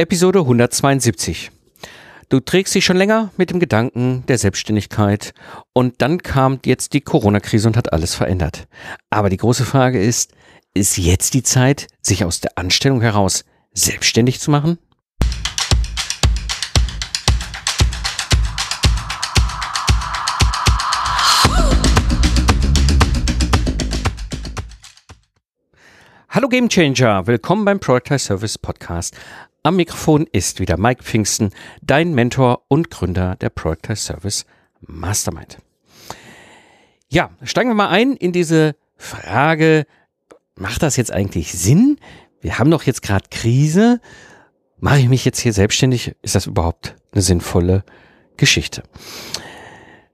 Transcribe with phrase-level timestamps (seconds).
[0.00, 1.50] Episode 172.
[2.30, 5.34] Du trägst dich schon länger mit dem Gedanken der Selbstständigkeit
[5.74, 8.66] und dann kam jetzt die Corona-Krise und hat alles verändert.
[9.10, 10.32] Aber die große Frage ist,
[10.72, 13.44] ist jetzt die Zeit, sich aus der Anstellung heraus
[13.74, 14.78] selbstständig zu machen?
[26.30, 29.16] Hallo Gamechanger, willkommen beim Productize Service Podcast.
[29.62, 31.50] Am Mikrofon ist wieder Mike Pfingsten,
[31.82, 34.46] dein Mentor und Gründer der Productize Service
[34.80, 35.58] Mastermind.
[37.10, 39.84] Ja, steigen wir mal ein in diese Frage,
[40.54, 41.98] macht das jetzt eigentlich Sinn?
[42.40, 44.00] Wir haben doch jetzt gerade Krise.
[44.78, 46.16] Mache ich mich jetzt hier selbstständig?
[46.22, 47.84] Ist das überhaupt eine sinnvolle
[48.38, 48.82] Geschichte?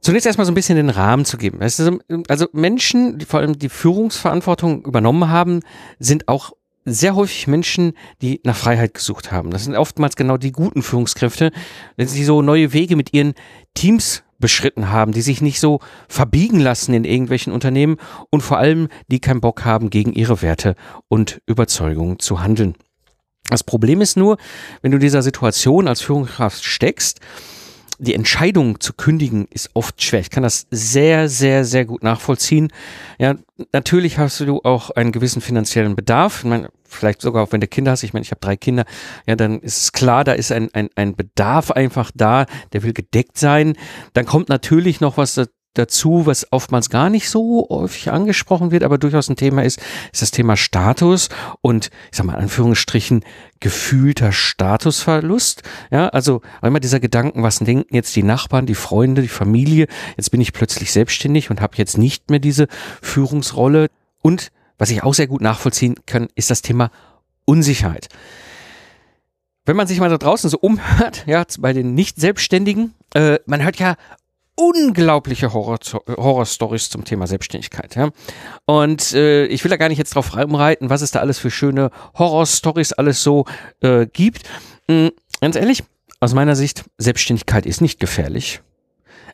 [0.01, 1.61] Zunächst erstmal so ein bisschen den Rahmen zu geben.
[1.61, 5.61] Also Menschen, die vor allem die Führungsverantwortung übernommen haben,
[6.01, 6.53] sind auch
[6.87, 9.51] sehr häufig Menschen, die nach Freiheit gesucht haben.
[9.51, 11.51] Das sind oftmals genau die guten Führungskräfte,
[11.97, 13.35] wenn sie so neue Wege mit ihren
[13.75, 17.97] Teams beschritten haben, die sich nicht so verbiegen lassen in irgendwelchen Unternehmen
[18.31, 20.77] und vor allem, die keinen Bock haben, gegen ihre Werte
[21.09, 22.75] und Überzeugungen zu handeln.
[23.49, 24.37] Das Problem ist nur,
[24.83, 27.21] wenn du dieser Situation als Führungskraft steckst,
[27.99, 30.21] die Entscheidung zu kündigen ist oft schwer.
[30.21, 32.71] Ich kann das sehr, sehr, sehr gut nachvollziehen.
[33.19, 33.37] Ja,
[33.73, 36.41] natürlich hast du auch einen gewissen finanziellen Bedarf.
[36.41, 38.03] Ich meine, vielleicht sogar auch wenn du Kinder hast.
[38.03, 38.85] Ich meine, ich habe drei Kinder.
[39.27, 42.93] Ja, dann ist es klar, da ist ein, ein, ein Bedarf einfach da, der will
[42.93, 43.77] gedeckt sein.
[44.13, 45.35] Dann kommt natürlich noch was
[45.77, 49.81] dazu, was oftmals gar nicht so häufig angesprochen wird, aber durchaus ein Thema ist,
[50.13, 51.29] ist das Thema Status
[51.61, 53.25] und ich sag mal in Anführungsstrichen
[53.61, 55.63] gefühlter Statusverlust.
[55.91, 59.87] Ja, also einmal dieser Gedanken, was denken jetzt die Nachbarn, die Freunde, die Familie?
[60.17, 62.69] Jetzt bin ich plötzlich selbstständig und habe jetzt nicht mehr diese
[63.03, 63.89] Führungsrolle.
[64.23, 66.91] Und was ich auch sehr gut nachvollziehen kann, ist das Thema
[67.45, 68.09] Unsicherheit.
[69.65, 73.79] Wenn man sich mal da draußen so umhört, ja, bei den Nicht-Selbstständigen, äh, man hört
[73.79, 73.97] ja
[74.57, 77.95] unglaubliche Horror Horrorstories zum Thema Selbstständigkeit.
[77.95, 78.11] Ja?
[78.65, 81.51] Und äh, ich will da gar nicht jetzt drauf rumreiten, was es da alles für
[81.51, 83.45] schöne Horrorstories alles so
[83.81, 84.49] äh, gibt.
[84.89, 85.85] Mhm, ganz ehrlich,
[86.21, 88.63] aus meiner Sicht, Selbstständigkeit ist nicht gefährlich.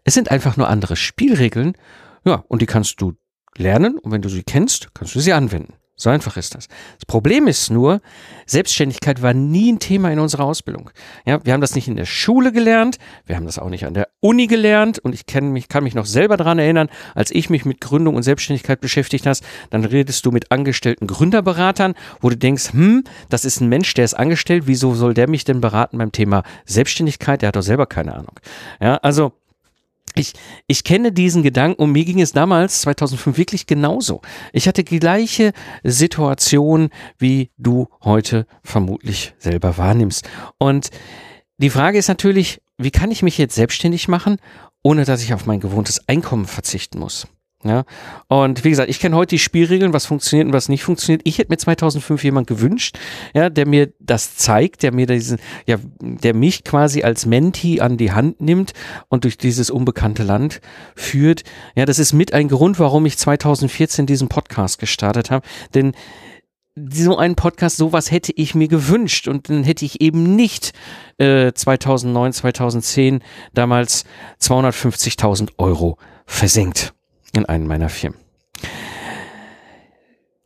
[0.05, 1.77] Es sind einfach nur andere Spielregeln.
[2.25, 3.15] Ja, und die kannst du
[3.57, 5.75] lernen und wenn du sie kennst, kannst du sie anwenden.
[5.95, 6.67] So einfach ist das.
[6.67, 8.01] Das Problem ist nur,
[8.47, 10.91] Selbstständigkeit war nie ein Thema in unserer Ausbildung.
[11.27, 13.95] Ja, wir haben das nicht in der Schule gelernt, wir haben das auch nicht an
[13.95, 17.51] der Uni gelernt und ich kann mich, kann mich noch selber daran erinnern, als ich
[17.51, 22.37] mich mit Gründung und Selbstständigkeit beschäftigt hast, dann redest du mit angestellten Gründerberatern, wo du
[22.37, 25.99] denkst, hm, das ist ein Mensch, der ist angestellt, wieso soll der mich denn beraten
[25.99, 27.43] beim Thema Selbstständigkeit?
[27.43, 28.41] Der hat doch selber keine Ahnung.
[28.81, 29.34] Ja, also
[30.15, 30.33] ich,
[30.67, 34.21] ich kenne diesen Gedanken und mir ging es damals, 2005, wirklich genauso.
[34.53, 35.53] Ich hatte die gleiche
[35.83, 40.28] Situation, wie du heute vermutlich selber wahrnimmst.
[40.59, 40.91] Und
[41.59, 44.37] die Frage ist natürlich, wie kann ich mich jetzt selbstständig machen,
[44.83, 47.27] ohne dass ich auf mein gewohntes Einkommen verzichten muss?
[47.65, 47.84] Ja,
[48.27, 51.21] und wie gesagt, ich kenne heute die Spielregeln, was funktioniert und was nicht funktioniert.
[51.25, 52.99] Ich hätte mir 2005 jemand gewünscht,
[53.34, 57.99] ja, der mir das zeigt, der mir diesen, ja, der mich quasi als Menti an
[57.99, 58.72] die Hand nimmt
[59.09, 60.61] und durch dieses unbekannte Land
[60.97, 61.45] führt.
[61.77, 65.93] Ja, das ist mit ein Grund, warum ich 2014 diesen Podcast gestartet habe, denn
[66.75, 70.72] so einen Podcast, sowas hätte ich mir gewünscht und dann hätte ich eben nicht
[71.19, 73.22] äh, 2009, 2010
[73.55, 74.05] damals
[74.41, 76.93] 250.000 Euro versenkt
[77.32, 78.19] in einen meiner Firmen.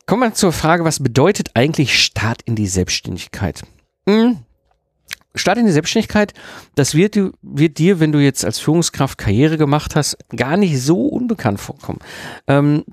[0.06, 3.62] Kommen wir zur Frage, was bedeutet eigentlich Start in die Selbstständigkeit?
[4.08, 4.38] Hm.
[5.34, 6.32] Start in die Selbstständigkeit,
[6.76, 11.06] das wird, wird, dir, wenn du jetzt als Führungskraft Karriere gemacht hast, gar nicht so
[11.06, 11.98] unbekannt vorkommen.
[12.46, 12.84] Ähm,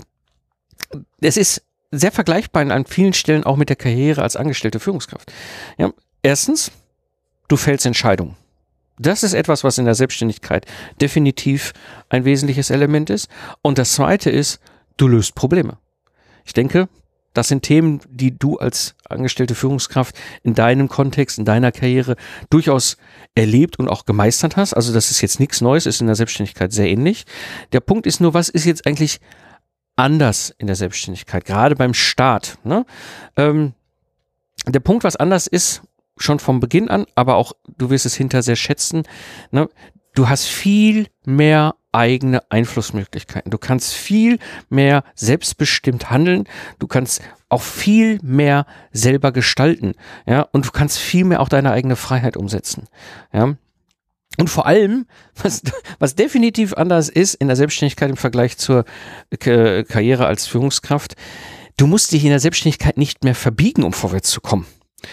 [1.22, 5.32] es ist sehr vergleichbar an vielen Stellen auch mit der Karriere als angestellte Führungskraft.
[5.78, 5.94] Ja,
[6.24, 6.72] erstens,
[7.48, 8.36] du fällst Entscheidungen.
[9.00, 10.66] Das ist etwas, was in der Selbstständigkeit
[11.02, 11.74] definitiv
[12.10, 13.30] ein wesentliches Element ist.
[13.62, 14.60] Und das zweite ist,
[14.98, 15.78] du löst Probleme.
[16.46, 16.90] Ich denke,
[17.34, 22.16] das sind Themen, die du als angestellte Führungskraft in deinem Kontext, in deiner Karriere
[22.52, 22.98] durchaus
[23.34, 24.74] erlebt und auch gemeistert hast.
[24.76, 27.26] Also das ist jetzt nichts Neues, ist in der Selbstständigkeit sehr ähnlich.
[27.72, 29.20] Der Punkt ist nur, was ist jetzt eigentlich
[29.96, 32.58] anders in der Selbstständigkeit, gerade beim Start.
[32.64, 32.86] Ne?
[33.36, 33.74] Ähm,
[34.68, 35.82] der Punkt, was anders ist,
[36.18, 39.04] schon vom Beginn an, aber auch, du wirst es hinter sehr schätzen,
[39.52, 39.70] ne?
[40.16, 43.52] du hast viel mehr eigene Einflussmöglichkeiten.
[43.52, 44.40] Du kannst viel
[44.70, 46.46] mehr selbstbestimmt handeln.
[46.80, 49.94] Du kannst auch viel mehr selber gestalten.
[50.26, 52.88] Ja, und du kannst viel mehr auch deine eigene Freiheit umsetzen.
[53.32, 53.56] Ja.
[54.40, 55.06] Und vor allem,
[55.42, 55.62] was,
[56.00, 58.86] was definitiv anders ist in der Selbstständigkeit im Vergleich zur
[59.40, 61.16] Karriere als Führungskraft,
[61.78, 64.66] du musst dich in der Selbstständigkeit nicht mehr verbiegen, um vorwärts zu kommen.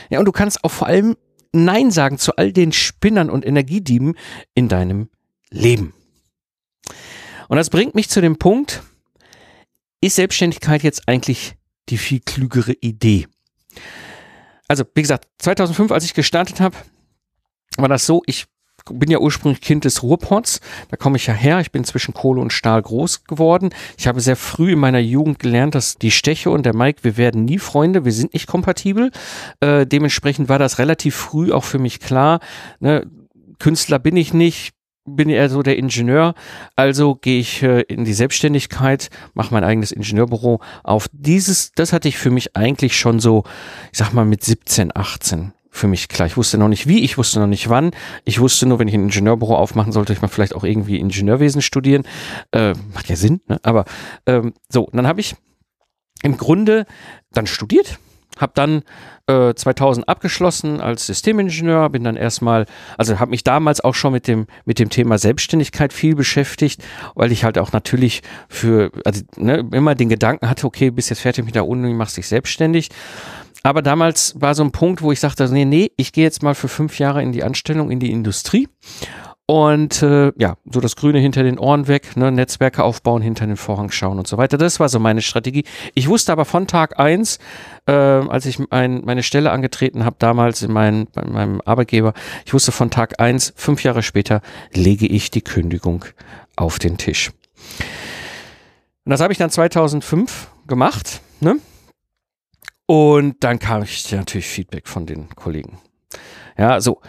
[0.09, 1.17] Ja, und du kannst auch vor allem
[1.53, 4.15] Nein sagen zu all den Spinnern und Energiedieben
[4.55, 5.09] in deinem
[5.51, 5.95] Leben.
[7.49, 8.83] Und das bringt mich zu dem Punkt,
[10.01, 11.57] ist Selbstständigkeit jetzt eigentlich
[11.89, 13.27] die viel klügere Idee?
[14.69, 16.77] Also, wie gesagt, 2005, als ich gestartet habe,
[17.77, 18.47] war das so, ich
[18.93, 20.61] bin ja ursprünglich Kind des Ruhrports,
[20.91, 23.71] da komme ich ja her, ich bin zwischen Kohle und Stahl groß geworden.
[23.99, 27.17] Ich habe sehr früh in meiner Jugend gelernt, dass die Steche und der Mike, wir
[27.17, 29.11] werden nie Freunde, wir sind nicht kompatibel.
[29.61, 32.41] Äh, dementsprechend war das relativ früh auch für mich klar.
[32.81, 33.07] Ne?
[33.59, 34.73] Künstler bin ich nicht,
[35.05, 36.35] bin eher so der Ingenieur,
[36.77, 41.09] also gehe ich äh, in die Selbstständigkeit, mache mein eigenes Ingenieurbüro auf.
[41.13, 43.45] Dieses, das hatte ich für mich eigentlich schon so,
[43.93, 46.27] ich sag mal mit 17, 18 für mich klar.
[46.27, 47.93] Ich wusste noch nicht wie, ich wusste noch nicht wann.
[48.25, 51.63] Ich wusste nur, wenn ich ein Ingenieurbüro aufmachen sollte, ich mal vielleicht auch irgendwie Ingenieurwesen
[51.63, 52.05] studieren.
[52.53, 53.61] Äh, macht ja Sinn, ne?
[53.63, 53.85] aber
[54.27, 55.37] ähm, so, dann habe ich
[56.23, 56.87] im Grunde
[57.33, 57.99] dann studiert,
[58.39, 58.83] habe dann
[59.27, 62.67] äh, 2000 abgeschlossen als Systemingenieur, bin dann erstmal,
[62.99, 66.83] also habe mich damals auch schon mit dem mit dem Thema Selbstständigkeit viel beschäftigt,
[67.15, 71.21] weil ich halt auch natürlich für also ne, immer den Gedanken hatte, okay, bist jetzt
[71.21, 72.91] fertig mit der Uni, machst dich selbstständig
[73.63, 76.55] aber damals war so ein Punkt, wo ich sagte, nee, nee, ich gehe jetzt mal
[76.55, 78.69] für fünf Jahre in die Anstellung, in die Industrie.
[79.47, 83.57] Und äh, ja, so das Grüne hinter den Ohren weg, ne, Netzwerke aufbauen, hinter den
[83.57, 84.59] Vorhang schauen und so weiter.
[84.59, 85.65] Das war so meine Strategie.
[85.95, 87.41] Ich wusste aber von Tag eins,
[87.87, 92.15] äh, als ich mein, meine Stelle angetreten habe, damals in mein, bei meinem Arbeitgeber,
[92.47, 94.41] ich wusste von Tag eins, fünf Jahre später,
[94.73, 96.05] lege ich die Kündigung
[96.55, 97.33] auf den Tisch.
[99.05, 101.23] Und das habe ich dann 2005 gemacht.
[101.41, 101.57] Ne?
[102.91, 105.79] Und dann kam ich natürlich Feedback von den Kollegen.
[106.59, 107.01] Ja, so,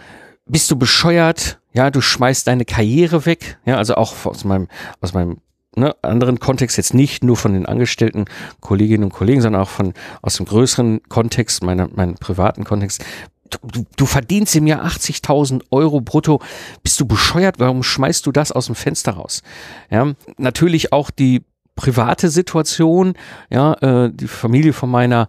[0.46, 1.58] bist du bescheuert?
[1.72, 3.58] Ja, du schmeißt deine Karriere weg.
[3.64, 4.68] Ja, also auch aus meinem,
[5.00, 5.38] aus meinem
[5.74, 8.26] ne, anderen Kontext, jetzt nicht nur von den angestellten
[8.60, 9.92] Kolleginnen und Kollegen, sondern auch von,
[10.22, 13.04] aus dem größeren Kontext, meiner, meinem privaten Kontext.
[13.50, 16.40] Du, du verdienst im Jahr 80.000 Euro brutto.
[16.84, 17.58] Bist du bescheuert?
[17.58, 19.42] Warum schmeißt du das aus dem Fenster raus?
[19.90, 21.42] Ja, natürlich auch die
[21.74, 23.14] private Situation,
[23.50, 25.26] ja, äh, die Familie von meiner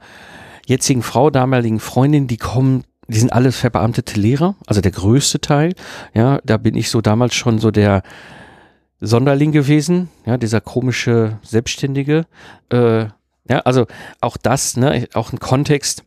[0.65, 5.73] jetzigen Frau, damaligen Freundin, die kommen die sind alles verbeamtete Lehrer, also der größte Teil.
[6.13, 8.01] Ja, da bin ich so damals schon so der
[9.01, 12.25] Sonderling gewesen, ja, dieser komische Selbstständige.
[12.69, 13.07] Äh,
[13.49, 13.85] ja, also
[14.21, 16.05] auch das, ne, auch ein Kontext,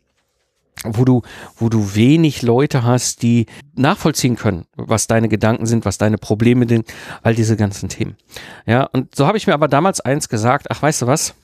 [0.85, 1.23] wo du,
[1.57, 6.67] wo du wenig Leute hast, die nachvollziehen können, was deine Gedanken sind, was deine Probleme
[6.67, 6.93] sind,
[7.23, 8.17] all diese ganzen Themen.
[8.65, 11.35] Ja, und so habe ich mir aber damals eins gesagt, ach, weißt du was?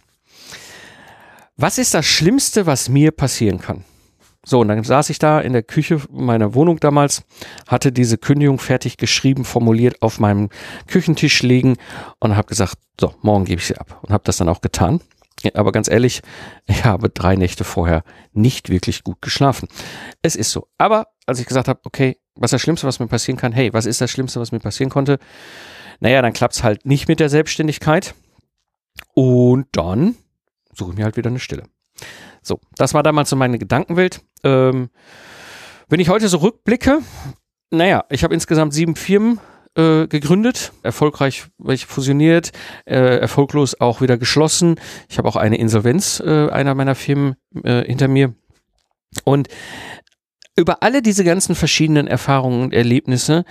[1.56, 3.84] Was ist das Schlimmste, was mir passieren kann?
[4.44, 7.22] So, und dann saß ich da in der Küche meiner Wohnung damals,
[7.69, 10.49] hatte diese Kündigung fertig geschrieben, formuliert auf meinem
[10.88, 11.76] Küchentisch liegen
[12.19, 14.00] und habe gesagt, so, morgen gebe ich sie ab.
[14.02, 15.00] Und habe das dann auch getan.
[15.54, 16.22] Aber ganz ehrlich,
[16.66, 18.02] ich habe drei Nächte vorher
[18.32, 19.69] nicht wirklich gut geschlafen.
[20.22, 20.69] Es ist so.
[20.78, 23.52] Aber als ich gesagt habe, okay, was ist das Schlimmste, was mir passieren kann?
[23.52, 25.19] Hey, was ist das Schlimmste, was mir passieren konnte?
[26.00, 28.14] Naja, dann klappt es halt nicht mit der Selbstständigkeit.
[29.14, 30.16] Und dann
[30.74, 31.64] suche ich mir halt wieder eine Stille.
[32.42, 34.20] So, das war damals so meine Gedankenwelt.
[34.42, 34.90] Ähm,
[35.88, 37.00] wenn ich heute so rückblicke,
[37.70, 39.40] naja, ich habe insgesamt sieben Firmen
[39.76, 42.52] äh, gegründet, erfolgreich welche fusioniert,
[42.84, 44.76] äh, erfolglos auch wieder geschlossen.
[45.08, 48.34] Ich habe auch eine Insolvenz äh, einer meiner Firmen äh, hinter mir.
[49.24, 49.48] Und
[50.56, 53.44] über alle diese ganzen verschiedenen Erfahrungen und Erlebnisse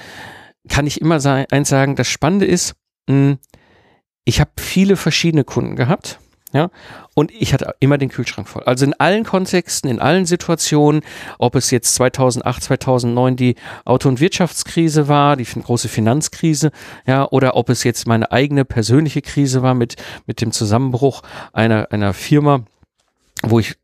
[0.69, 2.75] kann ich immer eins sagen, das Spannende ist,
[3.07, 3.37] mh, hm,
[4.23, 6.19] ich habe viele verschiedene Kunden gehabt
[6.54, 6.70] ja,
[7.14, 8.64] und ich hatte immer den Kühlschrank voll.
[8.64, 11.02] Also in allen Kontexten, in allen Situationen,
[11.40, 13.56] ob es jetzt 2008, 2009 die
[13.86, 16.72] Auto- und Wirtschaftskrise war, die große Finanzkrise,
[17.06, 21.22] ja, oder ob es jetzt meine eigene persönliche Krise war mit, mit dem Zusammenbruch
[21.54, 22.64] einer, einer Firma,
[23.44, 23.76] wo ich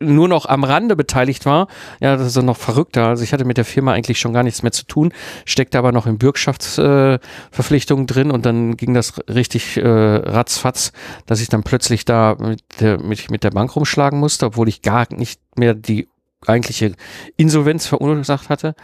[0.00, 1.66] nur noch am Rande beteiligt war.
[2.00, 3.06] Ja, das ist noch verrückter.
[3.06, 5.12] Also ich hatte mit der Firma eigentlich schon gar nichts mehr zu tun,
[5.44, 10.92] steckte aber noch in Bürgschaftsverpflichtungen äh, drin und dann ging das richtig äh, ratzfatz,
[11.26, 14.82] dass ich dann plötzlich da mit der, mit, mit der Bank rumschlagen musste, obwohl ich
[14.82, 16.08] gar nicht mehr die
[16.46, 16.92] eigentliche
[17.36, 18.74] Insolvenz verursacht hatte.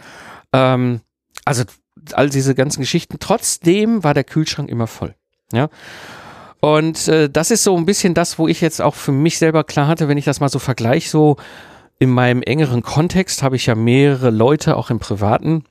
[0.51, 1.01] Ähm,
[1.45, 1.63] also
[2.11, 3.17] all diese ganzen Geschichten.
[3.19, 5.15] Trotzdem war der Kühlschrank immer voll.
[5.53, 5.69] Ja.
[6.65, 9.63] Und äh, das ist so ein bisschen das, wo ich jetzt auch für mich selber
[9.63, 11.37] klar hatte, wenn ich das mal so vergleiche, so
[11.99, 15.63] in meinem engeren Kontext habe ich ja mehrere Leute, auch im Privaten,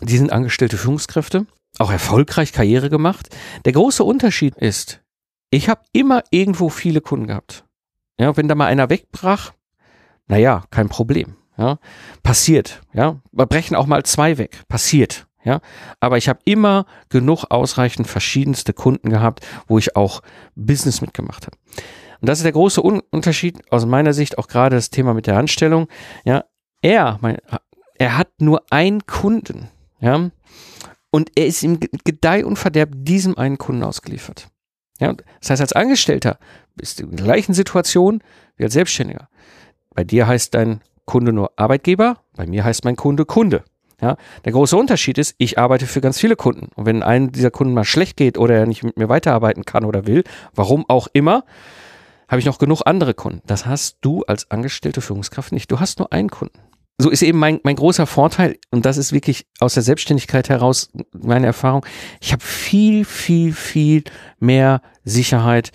[0.00, 1.46] die sind angestellte Führungskräfte,
[1.78, 3.28] auch erfolgreich Karriere gemacht.
[3.66, 5.00] Der große Unterschied ist,
[5.50, 7.62] ich habe immer irgendwo viele Kunden gehabt.
[8.18, 9.52] Ja, wenn da mal einer wegbrach,
[10.26, 11.36] naja, kein Problem.
[11.56, 11.78] Ja,
[12.24, 12.80] passiert.
[12.92, 14.64] Ja, wir brechen auch mal zwei weg.
[14.66, 15.25] Passiert.
[15.46, 15.60] Ja,
[16.00, 20.20] aber ich habe immer genug ausreichend verschiedenste Kunden gehabt, wo ich auch
[20.56, 21.56] Business mitgemacht habe.
[22.20, 25.28] Und das ist der große Un Unterschied aus meiner Sicht, auch gerade das Thema mit
[25.28, 25.86] der Anstellung.
[26.24, 26.44] Ja,
[26.82, 27.36] er, mein,
[27.94, 29.68] er hat nur einen Kunden,
[30.00, 30.32] ja,
[31.10, 34.48] und er ist im Gedeih und Verderb diesem einen Kunden ausgeliefert.
[34.98, 36.40] Ja, das heißt, als Angestellter
[36.74, 38.20] bist du in der gleichen Situation
[38.56, 39.28] wie als Selbstständiger.
[39.94, 43.62] Bei dir heißt dein Kunde nur Arbeitgeber, bei mir heißt mein Kunde Kunde.
[44.00, 46.68] Ja, der große Unterschied ist, ich arbeite für ganz viele Kunden.
[46.74, 49.86] Und wenn einem dieser Kunden mal schlecht geht oder er nicht mit mir weiterarbeiten kann
[49.86, 50.22] oder will,
[50.54, 51.44] warum auch immer,
[52.28, 53.40] habe ich noch genug andere Kunden.
[53.46, 55.70] Das hast du als angestellte Führungskraft nicht.
[55.70, 56.58] Du hast nur einen Kunden.
[56.98, 60.90] So ist eben mein, mein großer Vorteil, und das ist wirklich aus der Selbstständigkeit heraus
[61.12, 61.84] meine Erfahrung.
[62.20, 64.04] Ich habe viel, viel, viel
[64.38, 65.72] mehr Sicherheit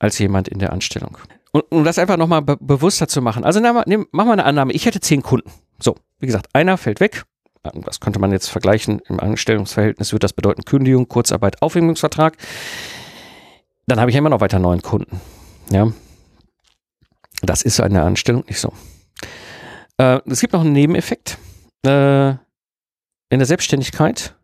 [0.00, 1.16] als jemand in der Anstellung.
[1.52, 3.44] Und um das einfach nochmal be bewusster zu machen.
[3.44, 5.48] Also nehm, nehm, mach mal eine Annahme, ich hätte zehn Kunden.
[5.78, 7.24] So, wie gesagt, einer fällt weg.
[7.72, 9.00] Das könnte man jetzt vergleichen.
[9.08, 12.36] Im Anstellungsverhältnis würde das bedeuten Kündigung, Kurzarbeit, Aufhebungsvertrag.
[13.86, 15.20] Dann habe ich immer noch weiter neun Kunden.
[15.70, 15.92] Ja.
[17.42, 18.72] Das ist in der Anstellung nicht so.
[19.98, 21.38] Äh, es gibt noch einen Nebeneffekt.
[21.84, 22.30] Äh,
[23.30, 24.34] in der Selbstständigkeit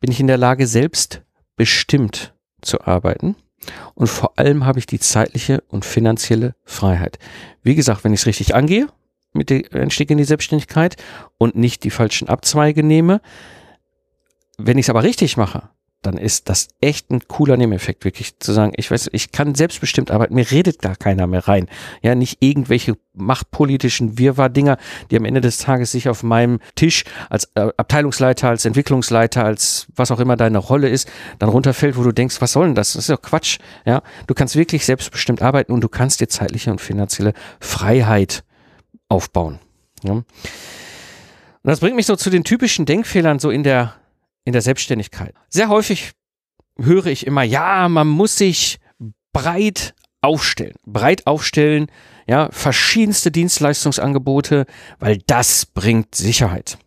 [0.00, 1.22] bin ich in der Lage, selbst
[1.56, 3.36] bestimmt zu arbeiten.
[3.94, 7.18] Und vor allem habe ich die zeitliche und finanzielle Freiheit.
[7.62, 8.88] Wie gesagt, wenn ich es richtig angehe,
[9.32, 10.96] mit dem Einstieg in die Selbstständigkeit
[11.38, 13.20] und nicht die falschen Abzweige nehme.
[14.56, 15.70] Wenn ich es aber richtig mache,
[16.02, 20.12] dann ist das echt ein cooler Nebeneffekt, wirklich zu sagen, ich weiß, ich kann selbstbestimmt
[20.12, 21.66] arbeiten, mir redet gar keiner mehr rein.
[22.02, 24.78] Ja, nicht irgendwelche machtpolitischen Wirrwarr-Dinger,
[25.10, 29.88] die am Ende des Tages sich auf meinem Tisch als äh, Abteilungsleiter, als Entwicklungsleiter, als
[29.94, 32.92] was auch immer deine Rolle ist, dann runterfällt, wo du denkst, was soll denn das?
[32.92, 33.58] Das ist doch Quatsch.
[33.84, 38.44] Ja, du kannst wirklich selbstbestimmt arbeiten und du kannst dir zeitliche und finanzielle Freiheit
[39.08, 39.58] aufbauen.
[40.02, 40.12] Ja.
[40.12, 40.26] Und
[41.62, 43.94] das bringt mich so zu den typischen Denkfehlern so in der
[44.44, 45.34] in der Selbstständigkeit.
[45.50, 46.12] Sehr häufig
[46.78, 48.78] höre ich immer, ja, man muss sich
[49.32, 50.76] breit aufstellen.
[50.86, 51.88] Breit aufstellen,
[52.26, 54.66] ja, verschiedenste Dienstleistungsangebote,
[54.98, 56.78] weil das bringt Sicherheit.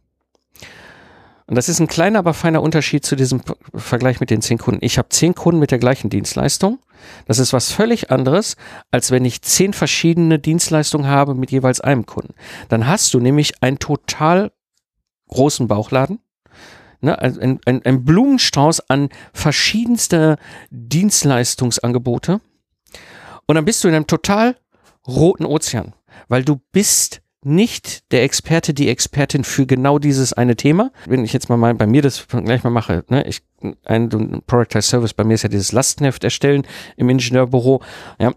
[1.51, 3.41] Und das ist ein kleiner, aber feiner Unterschied zu diesem
[3.75, 4.85] Vergleich mit den zehn Kunden.
[4.85, 6.79] Ich habe zehn Kunden mit der gleichen Dienstleistung.
[7.25, 8.55] Das ist was völlig anderes,
[8.89, 12.35] als wenn ich zehn verschiedene Dienstleistungen habe mit jeweils einem Kunden.
[12.69, 14.53] Dann hast du nämlich einen total
[15.27, 16.19] großen Bauchladen
[17.01, 20.37] ne, ein, ein, ein Blumenstrauß an verschiedenste
[20.69, 22.39] Dienstleistungsangebote.
[23.45, 24.55] Und dann bist du in einem total
[25.05, 25.95] roten Ozean,
[26.29, 30.91] weil du bist nicht der Experte, die Expertin für genau dieses eine Thema.
[31.07, 33.41] Wenn ich jetzt mal, bei mir das gleich mal mache, ne, ich,
[33.85, 36.67] ein, ein Productized Service bei mir ist ja dieses Lastenheft erstellen
[36.97, 37.81] im Ingenieurbüro,
[38.19, 38.33] ja,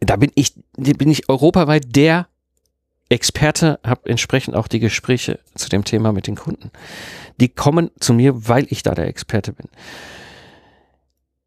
[0.00, 2.26] da bin ich, bin ich europaweit der
[3.08, 6.70] Experte, habe entsprechend auch die Gespräche zu dem Thema mit den Kunden.
[7.40, 9.66] Die kommen zu mir, weil ich da der Experte bin.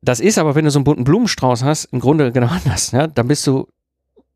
[0.01, 2.91] Das ist aber, wenn du so einen bunten Blumenstrauß hast, im Grunde genau anders.
[2.91, 3.07] Ja?
[3.07, 3.67] Dann bist du,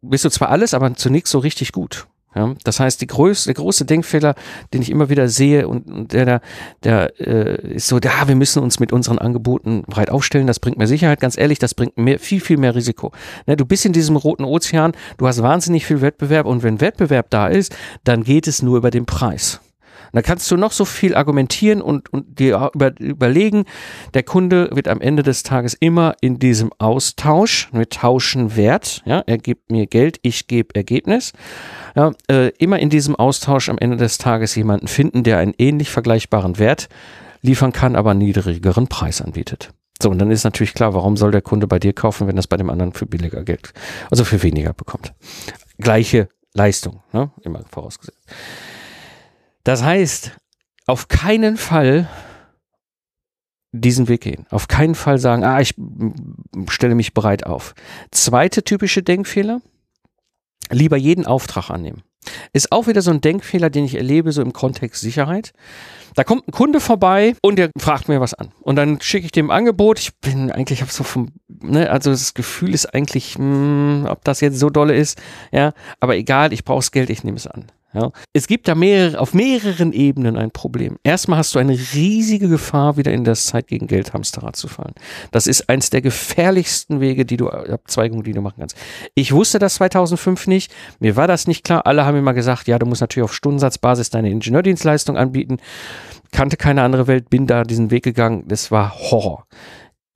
[0.01, 2.07] bist du zwar alles, aber zunächst so richtig gut.
[2.37, 4.35] Ja, das heißt, die größte, der große Denkfehler,
[4.71, 6.41] den ich immer wieder sehe und, und der, der,
[6.83, 10.77] der äh, ist so, ja, wir müssen uns mit unseren Angeboten breit aufstellen, das bringt
[10.77, 13.11] mehr Sicherheit, ganz ehrlich, das bringt mehr, viel, viel mehr Risiko.
[13.47, 17.31] Ne, du bist in diesem roten Ozean, du hast wahnsinnig viel Wettbewerb und wenn Wettbewerb
[17.31, 19.59] da ist, dann geht es nur über den Preis.
[20.11, 23.65] Da kannst du noch so viel argumentieren und, und dir über, überlegen,
[24.13, 29.23] der Kunde wird am Ende des Tages immer in diesem Austausch, wir tauschen Wert, ja,
[29.25, 31.33] er gibt mir Geld, ich gebe Ergebnis,
[31.95, 35.89] ja, äh, immer in diesem Austausch am Ende des Tages jemanden finden, der einen ähnlich
[35.89, 36.89] vergleichbaren Wert
[37.41, 39.71] liefern kann, aber einen niedrigeren Preis anbietet.
[40.01, 42.47] So, und dann ist natürlich klar, warum soll der Kunde bei dir kaufen, wenn das
[42.47, 43.73] bei dem anderen für billiger Geld,
[44.11, 45.13] also für weniger bekommt.
[45.79, 47.31] Gleiche Leistung, ne?
[47.41, 48.19] immer vorausgesetzt.
[49.67, 50.31] Das heißt,
[50.85, 52.07] auf keinen Fall
[53.73, 54.45] diesen Weg gehen.
[54.49, 55.75] Auf keinen Fall sagen, ah, ich
[56.69, 57.75] stelle mich bereit auf.
[58.11, 59.59] Zweite typische Denkfehler,
[60.71, 62.01] lieber jeden Auftrag annehmen.
[62.53, 65.51] Ist auch wieder so ein Denkfehler, den ich erlebe, so im Kontext Sicherheit.
[66.15, 68.53] Da kommt ein Kunde vorbei und der fragt mir was an.
[68.61, 69.99] Und dann schicke ich dem Angebot.
[69.99, 74.23] Ich bin eigentlich, habe so vom, ne, also das Gefühl ist eigentlich, mh, hm, ob
[74.23, 75.21] das jetzt so dolle ist,
[75.51, 77.65] ja, aber egal, ich brauche das Geld, ich nehme es an.
[77.93, 78.11] Ja.
[78.33, 80.97] Es gibt da mehrere, auf mehreren Ebenen ein Problem.
[81.03, 84.93] Erstmal hast du eine riesige Gefahr, wieder in das Zeit gegen Geld Hamsterrad zu fallen.
[85.31, 88.75] Das ist eins der gefährlichsten Wege, die du, Abzweigungen, die du machen kannst.
[89.15, 90.73] Ich wusste das 2005 nicht.
[90.99, 91.87] Mir war das nicht klar.
[91.87, 95.57] Alle haben immer gesagt, ja, du musst natürlich auf Stundensatzbasis deine Ingenieurdienstleistung anbieten.
[96.31, 98.43] Kannte keine andere Welt, bin da diesen Weg gegangen.
[98.47, 99.47] Das war Horror.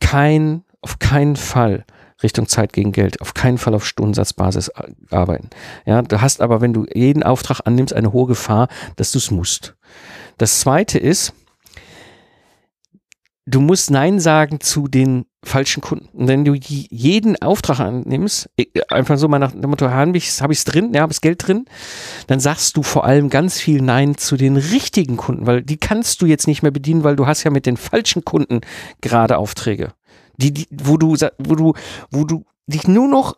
[0.02, 1.86] Kein, auf keinen Fall
[2.24, 3.22] Richtung Zeit gegen Geld.
[3.22, 4.72] Auf keinen Fall auf Stundensatzbasis
[5.10, 5.50] arbeiten.
[5.86, 9.32] Ja, du hast aber, wenn du jeden Auftrag annimmst, eine hohe Gefahr, dass du es
[9.32, 9.76] musst.
[10.38, 11.34] Das zweite ist,
[13.46, 16.08] du musst Nein sagen zu den falschen Kunden.
[16.14, 18.48] Und wenn du jeden Auftrag annimmst,
[18.90, 21.66] einfach so mal nach dem Motto, habe ich es drin, ja, habe ich Geld drin,
[22.28, 26.22] dann sagst du vor allem ganz viel Nein zu den richtigen Kunden, weil die kannst
[26.22, 28.62] du jetzt nicht mehr bedienen, weil du hast ja mit den falschen Kunden
[29.02, 29.94] gerade Aufträge.
[30.38, 31.74] Die, die, wo du, wo du,
[32.12, 33.36] wo du dich nur noch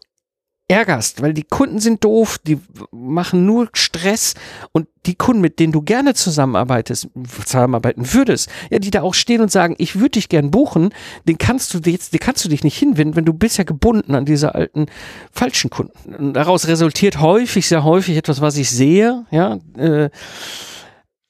[0.68, 2.58] ärgerst, weil die Kunden sind doof, die
[2.92, 4.34] machen nur Stress
[4.72, 7.10] und die Kunden, mit denen du gerne zusammenarbeitest,
[7.46, 10.94] zusammenarbeiten würdest, ja, die da auch stehen und sagen, ich würde dich gern buchen,
[11.28, 14.16] den kannst du jetzt, den kannst du dich nicht hinwenden, wenn du bist ja gebunden
[14.16, 14.86] an diese alten
[15.32, 16.16] falschen Kunden.
[16.16, 20.10] Und daraus resultiert häufig, sehr häufig etwas, was ich sehe, ja, äh,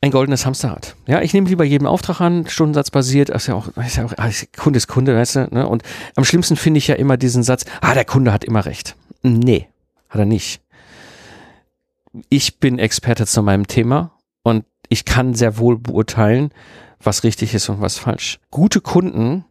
[0.04, 0.98] ein goldenes Hamsterrad.
[1.08, 4.14] Ja, ich nehme lieber jeden Auftrag an, stundensatzbasiert, ist ja auch, ist ja auch
[4.58, 5.66] Kunde ist Kunde, weißt du, ne?
[5.66, 5.84] Und
[6.18, 8.98] am schlimmsten finde ich ja immer diesen Satz, ah, der Kunde hat immer recht.
[9.22, 9.70] Nee,
[10.10, 10.62] hat er nicht.
[12.28, 14.12] Ich bin Experte zu meinem Thema
[14.44, 16.52] und ich kann sehr wohl beurteilen,
[17.02, 18.40] was richtig ist und was falsch.
[18.52, 19.46] Gute Kunden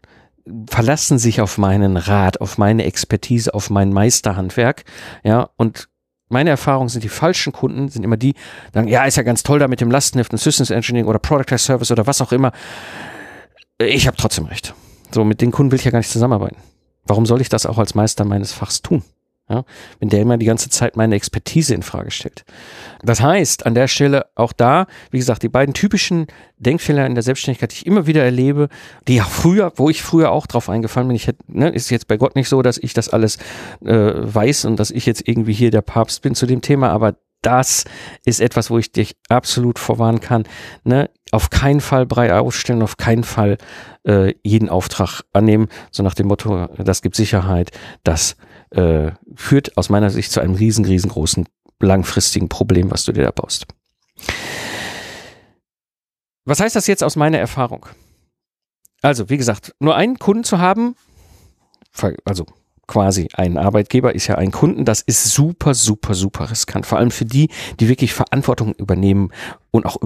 [0.68, 4.84] verlassen sich auf meinen Rat, auf meine Expertise, auf mein Meisterhandwerk,
[5.24, 5.88] ja, und
[6.32, 8.34] meine Erfahrung sind die falschen Kunden, sind immer die,
[8.72, 11.52] sagen, ja, ist ja ganz toll da mit dem Lastenheft und Systems Engineering oder Product
[11.52, 12.52] as Service oder was auch immer.
[13.78, 14.74] Ich habe trotzdem recht.
[15.10, 16.56] So, mit den Kunden will ich ja gar nicht zusammenarbeiten.
[17.04, 19.02] Warum soll ich das auch als Meister meines Fachs tun?
[19.48, 19.64] Ja,
[19.98, 22.44] wenn der immer die ganze Zeit meine Expertise in Frage stellt.
[23.02, 27.24] Das heißt, an der Stelle auch da, wie gesagt, die beiden typischen Denkfehler in der
[27.24, 28.68] Selbstständigkeit, die ich immer wieder erlebe,
[29.08, 32.06] die ja früher, wo ich früher auch drauf eingefallen bin, ich hätte, ne, ist jetzt
[32.06, 33.36] bei Gott nicht so, dass ich das alles
[33.84, 37.16] äh, weiß und dass ich jetzt irgendwie hier der Papst bin zu dem Thema, aber
[37.42, 37.84] das
[38.24, 40.44] ist etwas, wo ich dich absolut vorwarnen kann.
[40.84, 41.10] Ne?
[41.32, 43.58] Auf keinen Fall brei ausstellen, auf keinen Fall
[44.06, 47.70] äh, jeden Auftrag annehmen, so nach dem Motto, das gibt Sicherheit,
[48.04, 48.36] das
[48.72, 51.46] äh, führt aus meiner Sicht zu einem riesen, riesengroßen
[51.80, 53.66] langfristigen Problem, was du dir da baust.
[56.44, 57.86] Was heißt das jetzt aus meiner Erfahrung?
[59.00, 60.96] Also, wie gesagt, nur einen Kunden zu haben,
[62.24, 62.46] also
[62.86, 64.84] quasi ein Arbeitgeber ist ja ein Kunden.
[64.84, 66.86] Das ist super, super, super riskant.
[66.86, 67.48] Vor allem für die,
[67.80, 69.30] die wirklich Verantwortung übernehmen
[69.70, 69.96] und auch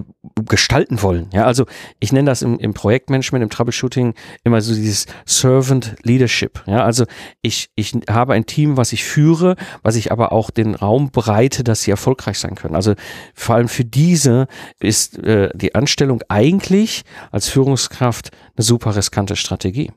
[0.49, 1.29] gestalten wollen.
[1.33, 1.67] Ja, also
[1.99, 6.63] ich nenne das im, im Projektmanagement, im Troubleshooting immer so dieses Servant Leadership.
[6.67, 7.05] Ja, also
[7.43, 11.65] ich, ich habe ein Team, was ich führe, was ich aber auch den Raum bereite,
[11.65, 12.77] dass sie erfolgreich sein können.
[12.77, 12.95] Also
[13.35, 14.47] vor allem für diese
[14.79, 19.91] ist äh, die Anstellung eigentlich als Führungskraft eine super riskante Strategie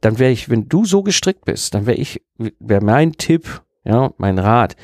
[0.00, 2.22] dann wäre ich, wenn du so gestrickt bist, dann wäre ich,
[2.58, 4.76] wäre mein Tipp, ja, mein Rat,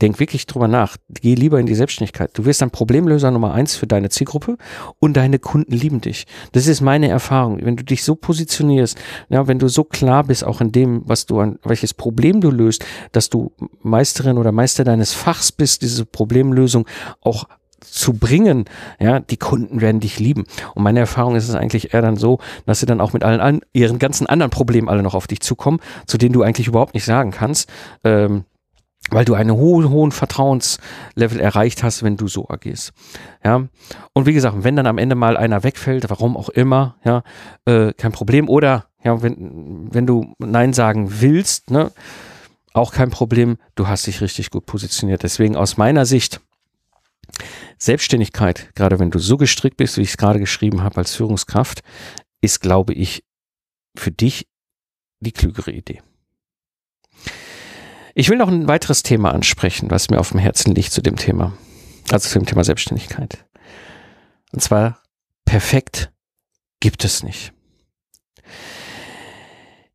[0.00, 0.96] denk wirklich drüber nach.
[1.08, 2.30] Geh lieber in die Selbstständigkeit.
[2.34, 4.56] Du wirst ein Problemlöser Nummer eins für deine Zielgruppe
[4.98, 6.26] und deine Kunden lieben dich.
[6.52, 7.58] Das ist meine Erfahrung.
[7.64, 8.98] Wenn du dich so positionierst,
[9.28, 12.50] ja, wenn du so klar bist, auch in dem, was du an, welches Problem du
[12.50, 16.86] löst, dass du Meisterin oder Meister deines Fachs bist, diese Problemlösung
[17.20, 17.48] auch
[17.98, 18.64] zu bringen,
[19.00, 20.44] ja, die Kunden werden dich lieben.
[20.74, 23.40] Und meine Erfahrung ist es eigentlich eher dann so, dass sie dann auch mit allen
[23.40, 26.94] an, ihren ganzen anderen Problemen alle noch auf dich zukommen, zu denen du eigentlich überhaupt
[26.94, 27.68] nicht sagen kannst,
[28.04, 28.44] ähm,
[29.10, 32.92] weil du einen hohen, hohen Vertrauenslevel erreicht hast, wenn du so agierst.
[33.44, 33.64] Ja.
[34.12, 37.22] Und wie gesagt, wenn dann am Ende mal einer wegfällt, warum auch immer, ja,
[37.64, 38.48] äh, kein Problem.
[38.48, 41.90] Oder ja, wenn, wenn du Nein sagen willst, ne,
[42.74, 45.22] auch kein Problem, du hast dich richtig gut positioniert.
[45.22, 46.40] Deswegen aus meiner Sicht,
[47.78, 51.82] Selbstständigkeit, gerade wenn du so gestrickt bist, wie ich es gerade geschrieben habe als Führungskraft,
[52.40, 53.24] ist, glaube ich,
[53.96, 54.48] für dich
[55.20, 56.02] die klügere Idee.
[58.14, 61.16] Ich will noch ein weiteres Thema ansprechen, was mir auf dem Herzen liegt zu dem
[61.16, 61.56] Thema,
[62.10, 63.46] also zu dem Thema Selbstständigkeit.
[64.52, 65.02] Und zwar,
[65.44, 66.12] perfekt
[66.80, 67.52] gibt es nicht.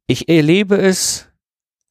[0.07, 1.27] Ich erlebe es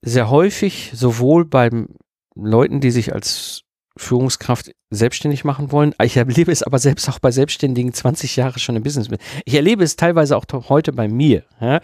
[0.01, 1.89] sehr häufig, sowohl beim
[2.35, 3.63] Leuten, die sich als
[3.97, 5.95] Führungskraft selbstständig machen wollen.
[6.03, 9.09] Ich erlebe es aber selbst auch bei Selbstständigen 20 Jahre schon im Business.
[9.45, 11.45] Ich erlebe es teilweise auch heute bei mir.
[11.61, 11.81] Ja.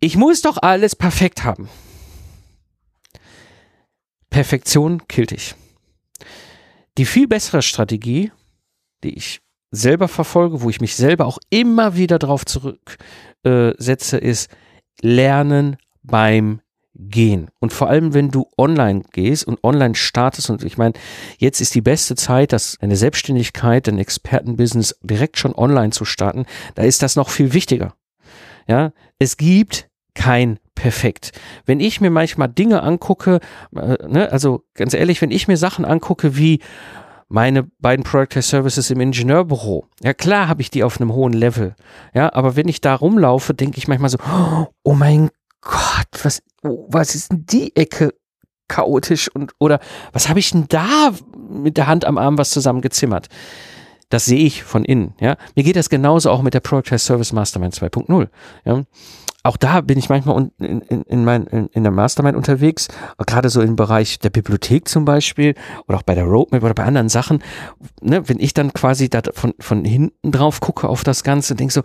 [0.00, 1.68] Ich muss doch alles perfekt haben.
[4.30, 5.54] Perfektion killt dich.
[6.98, 8.30] Die viel bessere Strategie,
[9.02, 14.50] die ich selber verfolge, wo ich mich selber auch immer wieder drauf zurücksetze, äh, ist
[15.00, 16.60] Lernen beim
[16.98, 17.48] gehen.
[17.60, 20.94] Und vor allem, wenn du online gehst und online startest, und ich meine,
[21.38, 26.44] jetzt ist die beste Zeit, dass eine Selbstständigkeit, ein Expertenbusiness direkt schon online zu starten,
[26.74, 27.94] da ist das noch viel wichtiger.
[28.66, 31.32] Ja, es gibt kein perfekt.
[31.64, 33.40] Wenn ich mir manchmal Dinge angucke,
[33.74, 36.60] äh, ne, also ganz ehrlich, wenn ich mir Sachen angucke wie
[37.28, 39.86] meine beiden Product Services im Ingenieurbüro.
[40.02, 41.76] Ja klar habe ich die auf einem hohen Level.
[42.14, 44.18] Ja, aber wenn ich da rumlaufe, denke ich manchmal so,
[44.82, 48.14] oh mein Gott, was, was ist denn die Ecke
[48.68, 49.80] chaotisch und oder
[50.12, 51.12] was habe ich denn da
[51.50, 53.28] mit der Hand am Arm was zusammengezimmert?
[54.10, 55.14] Das sehe ich von innen.
[55.20, 58.28] Ja, mir geht das genauso auch mit der Product Service Mastermind 2.0.
[58.64, 58.84] Ja,
[59.44, 62.88] auch da bin ich manchmal in, in, in, mein, in, in der Mastermind unterwegs,
[63.26, 65.54] gerade so im Bereich der Bibliothek zum Beispiel
[65.86, 67.42] oder auch bei der Roadmap oder bei anderen Sachen.
[68.02, 71.60] Ne, wenn ich dann quasi da von, von hinten drauf gucke auf das Ganze und
[71.60, 71.82] denke so,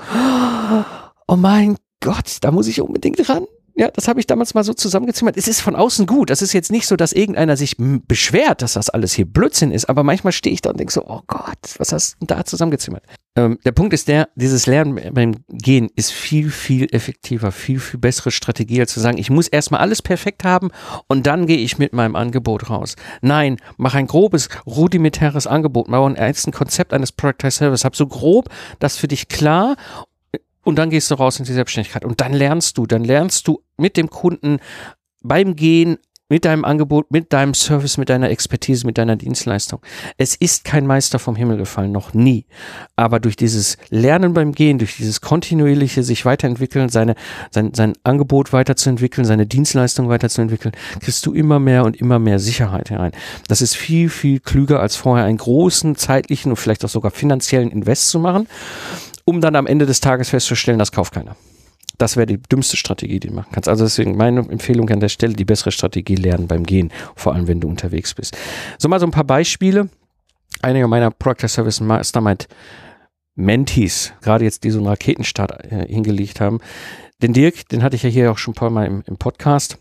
[1.27, 3.45] oh mein Gott, da muss ich unbedingt ran.
[3.75, 5.36] Ja, das habe ich damals mal so zusammengezimmert.
[5.36, 6.29] Es ist von außen gut.
[6.29, 9.89] Das ist jetzt nicht so, dass irgendeiner sich beschwert, dass das alles hier Blödsinn ist.
[9.89, 13.03] Aber manchmal stehe ich da und denke so, oh Gott, was hast du da zusammengezimmert?
[13.36, 17.99] Ähm, der Punkt ist der, dieses Lernen beim Gehen ist viel, viel effektiver, viel, viel
[17.99, 20.69] bessere Strategie, als zu sagen, ich muss erstmal alles perfekt haben
[21.07, 22.95] und dann gehe ich mit meinem Angebot raus.
[23.21, 28.49] Nein, mach ein grobes, rudimentäres Angebot, mach ein Konzept eines Productized Service, hab so grob
[28.77, 29.77] das für dich klar
[30.63, 33.63] und dann gehst du raus in die Selbstständigkeit und dann lernst du, dann lernst du
[33.78, 34.60] mit dem Kunden
[35.21, 35.97] beim Gehen,
[36.30, 39.82] mit deinem Angebot, mit deinem Service, mit deiner Expertise, mit deiner Dienstleistung.
[40.17, 42.47] Es ist kein Meister vom Himmel gefallen, noch nie.
[42.95, 47.13] Aber durch dieses Lernen beim Gehen, durch dieses kontinuierliche sich weiterentwickeln, seine,
[47.52, 52.89] sein, sein Angebot weiterzuentwickeln, seine Dienstleistung weiterzuentwickeln, kriegst du immer mehr und immer mehr Sicherheit
[52.89, 53.12] herein.
[53.47, 57.69] Das ist viel, viel klüger als vorher einen großen zeitlichen und vielleicht auch sogar finanziellen
[57.69, 58.47] Invest zu machen
[59.25, 61.36] um dann am Ende des Tages festzustellen, das kauft keiner.
[61.97, 63.69] Das wäre die dümmste Strategie, die du machen kannst.
[63.69, 67.47] Also deswegen meine Empfehlung an der Stelle, die bessere Strategie lernen beim Gehen, vor allem
[67.47, 68.36] wenn du unterwegs bist.
[68.77, 69.89] So mal so ein paar Beispiele.
[70.62, 72.47] Einige meiner Product Service Mastermind
[73.36, 76.59] Mentees, gerade jetzt die so einen Raketenstart äh, hingelegt haben.
[77.21, 79.77] Den Dirk, den hatte ich ja hier auch schon ein paar Mal im, im Podcast.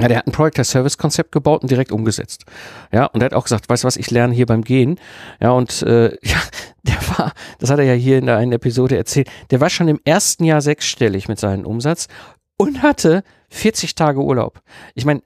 [0.00, 2.44] Ja, der hat ein Product as Service Konzept gebaut und direkt umgesetzt.
[2.92, 4.98] Ja, und er hat auch gesagt, weißt du was, ich lerne hier beim Gehen.
[5.40, 6.38] Ja, und äh, ja,
[6.82, 9.88] der war, das hat er ja hier in der einen Episode erzählt, der war schon
[9.88, 12.08] im ersten Jahr sechsstellig mit seinem Umsatz
[12.56, 14.60] und hatte 40 Tage Urlaub.
[14.94, 15.22] Ich meine,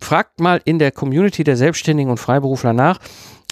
[0.00, 2.98] fragt mal in der Community der Selbstständigen und Freiberufler nach,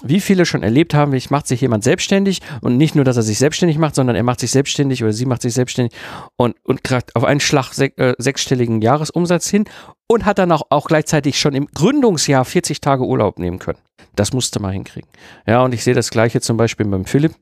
[0.03, 3.23] wie viele schon erlebt haben, ich macht sich jemand selbstständig und nicht nur, dass er
[3.23, 5.93] sich selbstständig macht, sondern er macht sich selbstständig oder sie macht sich selbstständig
[6.35, 9.65] und, und kriegt auf einen Schlag sech, äh, sechsstelligen Jahresumsatz hin
[10.07, 13.79] und hat dann auch, auch gleichzeitig schon im Gründungsjahr 40 Tage Urlaub nehmen können.
[14.15, 15.09] Das musste man hinkriegen.
[15.47, 17.33] Ja, und ich sehe das gleiche zum Beispiel beim Philipp.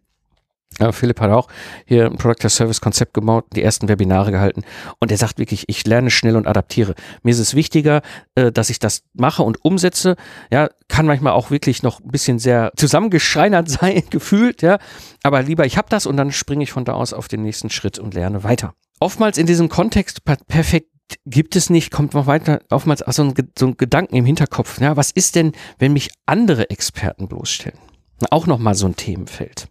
[0.79, 1.47] Ja, Philipp hat auch
[1.85, 4.63] hier ein Product as Service Konzept gebaut, die ersten Webinare gehalten
[4.99, 6.95] und er sagt wirklich, ich lerne schnell und adaptiere.
[7.23, 8.01] Mir ist es wichtiger,
[8.35, 10.15] äh, dass ich das mache und umsetze.
[10.51, 14.79] Ja, kann manchmal auch wirklich noch ein bisschen sehr zusammengeschreinert sein, gefühlt, ja,
[15.23, 17.69] aber lieber ich habe das und dann springe ich von da aus auf den nächsten
[17.69, 18.73] Schritt und lerne weiter.
[18.99, 20.87] Oftmals in diesem Kontext perfekt
[21.25, 24.79] gibt es nicht, kommt noch weiter, oftmals so ein, so ein Gedanken im Hinterkopf.
[24.79, 27.79] Ja, was ist denn, wenn mich andere Experten bloßstellen?
[28.29, 29.70] Auch nochmal so ein Themenfeld.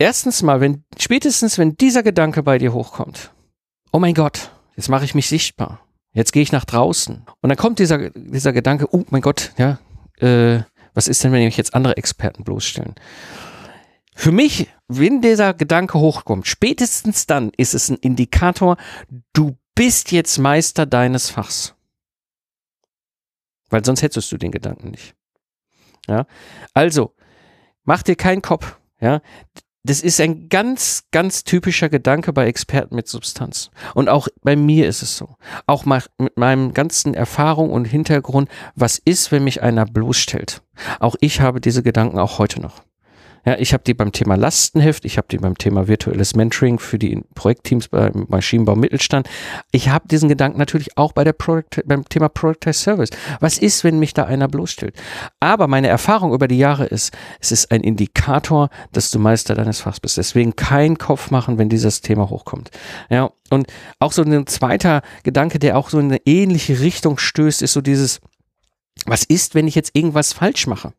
[0.00, 3.34] Erstens mal, wenn, spätestens wenn dieser Gedanke bei dir hochkommt,
[3.92, 5.86] oh mein Gott, jetzt mache ich mich sichtbar.
[6.14, 7.26] Jetzt gehe ich nach draußen.
[7.42, 9.78] Und dann kommt dieser, dieser Gedanke, oh mein Gott, ja,
[10.16, 10.62] äh,
[10.94, 12.94] was ist denn, wenn mich jetzt andere Experten bloßstellen?
[14.14, 18.78] Für mich, wenn dieser Gedanke hochkommt, spätestens dann ist es ein Indikator,
[19.34, 21.74] du bist jetzt Meister deines Fachs.
[23.68, 25.14] Weil sonst hättest du den Gedanken nicht.
[26.08, 26.26] Ja,
[26.72, 27.14] also,
[27.84, 28.78] mach dir keinen Kopf.
[28.98, 29.20] Ja,
[29.82, 33.70] das ist ein ganz, ganz typischer Gedanke bei Experten mit Substanz.
[33.94, 35.36] Und auch bei mir ist es so.
[35.66, 40.62] Auch mit meinem ganzen Erfahrung und Hintergrund, was ist, wenn mich einer bloßstellt?
[40.98, 42.82] Auch ich habe diese Gedanken auch heute noch.
[43.44, 46.98] Ja, ich habe die beim Thema Lastenheft, ich habe die beim Thema virtuelles Mentoring für
[46.98, 49.28] die Projektteams beim Maschinenbau Mittelstand.
[49.72, 53.10] Ich habe diesen Gedanken natürlich auch bei der Product, beim Thema Productized Service.
[53.40, 54.94] Was ist, wenn mich da einer bloßstellt?
[55.40, 59.80] Aber meine Erfahrung über die Jahre ist, es ist ein Indikator, dass du Meister deines
[59.80, 60.18] Fachs bist.
[60.18, 62.70] Deswegen kein Kopf machen, wenn dieses Thema hochkommt.
[63.08, 63.66] Ja, und
[63.98, 67.80] auch so ein zweiter Gedanke, der auch so in eine ähnliche Richtung stößt, ist so
[67.80, 68.20] dieses,
[69.06, 70.92] was ist, wenn ich jetzt irgendwas falsch mache?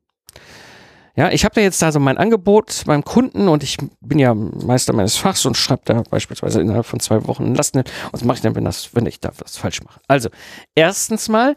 [1.16, 4.34] Ja, ich habe da jetzt da so mein Angebot beim Kunden und ich bin ja
[4.34, 7.84] Meister meines Fachs und schreibe da beispielsweise innerhalb von zwei Wochen ein Lasten.
[8.12, 10.00] Was mache ich dann, wenn, das, wenn ich da was falsch mache?
[10.08, 10.30] Also,
[10.74, 11.56] erstens mal,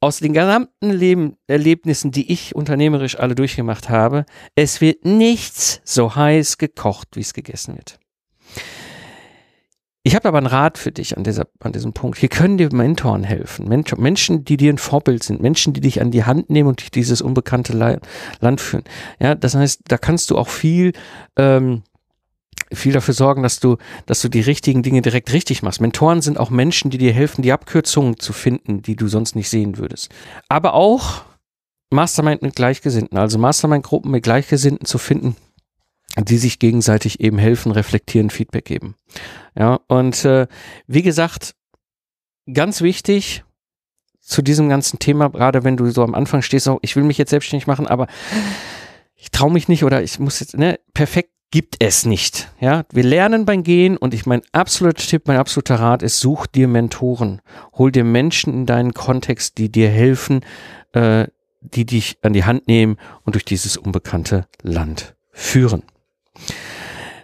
[0.00, 6.14] aus den gesamten Leben, Erlebnissen, die ich unternehmerisch alle durchgemacht habe, es wird nichts so
[6.14, 7.98] heiß gekocht, wie es gegessen wird.
[10.04, 12.18] Ich habe aber einen Rat für dich an, dieser, an diesem Punkt.
[12.18, 13.68] Hier können dir Mentoren helfen.
[13.68, 15.42] Menschen, die dir ein Vorbild sind.
[15.42, 17.72] Menschen, die dich an die Hand nehmen und dich dieses unbekannte
[18.40, 18.84] Land führen.
[19.20, 20.92] Ja, das heißt, da kannst du auch viel,
[21.36, 21.82] ähm,
[22.72, 25.80] viel dafür sorgen, dass du, dass du die richtigen Dinge direkt richtig machst.
[25.80, 29.50] Mentoren sind auch Menschen, die dir helfen, die Abkürzungen zu finden, die du sonst nicht
[29.50, 30.10] sehen würdest.
[30.48, 31.22] Aber auch
[31.90, 35.36] Mastermind mit Gleichgesinnten, also Mastermind-Gruppen mit Gleichgesinnten zu finden,
[36.24, 38.94] die sich gegenseitig eben helfen, reflektieren, Feedback geben.
[39.56, 40.46] Ja, und äh,
[40.86, 41.54] wie gesagt,
[42.52, 43.44] ganz wichtig,
[44.20, 47.16] zu diesem ganzen Thema, gerade wenn du so am Anfang stehst, so, ich will mich
[47.16, 48.06] jetzt selbstständig machen, aber
[49.14, 52.52] ich traue mich nicht oder ich muss jetzt, ne, perfekt gibt es nicht.
[52.60, 56.46] Ja, wir lernen beim Gehen und ich mein absoluter Tipp, mein absoluter Rat ist, such
[56.46, 57.40] dir Mentoren,
[57.72, 60.40] hol dir Menschen in deinen Kontext, die dir helfen,
[60.92, 61.26] äh,
[61.60, 65.82] die dich an die Hand nehmen und durch dieses unbekannte Land führen.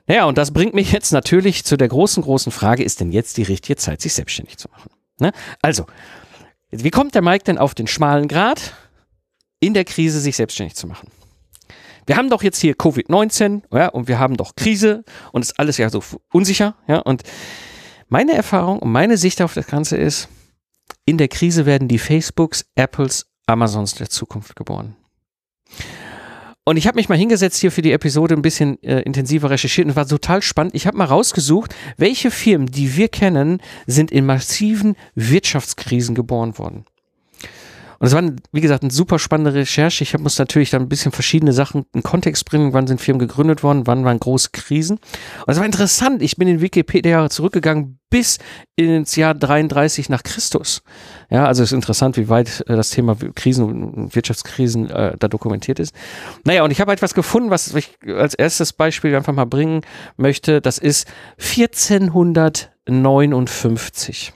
[0.06, 3.36] Naja, und das bringt mich jetzt natürlich zu der großen, großen Frage, ist denn jetzt
[3.36, 4.90] die richtige Zeit, sich selbstständig zu machen?
[5.18, 5.32] Ne?
[5.62, 5.86] Also,
[6.70, 8.74] wie kommt der Mike denn auf den schmalen Grad,
[9.60, 11.08] in der Krise sich selbstständig zu machen?
[12.06, 15.78] Wir haben doch jetzt hier Covid-19, ja, und wir haben doch Krise und ist alles
[15.78, 17.22] ja so unsicher, ja, und
[18.08, 20.28] meine Erfahrung und meine Sicht auf das Ganze ist,
[21.06, 24.96] in der Krise werden die Facebooks, Apples, Amazons der Zukunft geboren.
[26.66, 29.86] Und ich habe mich mal hingesetzt hier für die Episode ein bisschen äh, intensiver recherchiert
[29.86, 30.74] und war total spannend.
[30.74, 36.86] Ich habe mal rausgesucht, welche Firmen, die wir kennen, sind in massiven Wirtschaftskrisen geboren worden.
[37.98, 40.04] Und es war, wie gesagt, eine super spannende Recherche.
[40.04, 42.72] Ich muss natürlich dann ein bisschen verschiedene Sachen in Kontext bringen.
[42.72, 43.86] Wann sind Firmen gegründet worden?
[43.86, 44.98] Wann waren große Krisen?
[45.46, 46.22] Und es war interessant.
[46.22, 48.38] Ich bin in Wikipedia zurückgegangen bis
[48.76, 50.82] ins Jahr 33 nach Christus.
[51.30, 55.26] Ja, also es ist interessant, wie weit äh, das Thema Krisen und Wirtschaftskrisen äh, da
[55.26, 55.92] dokumentiert ist.
[56.44, 59.80] Naja, und ich habe etwas gefunden, was ich als erstes Beispiel einfach mal bringen
[60.16, 60.60] möchte.
[60.60, 64.32] Das ist 1459.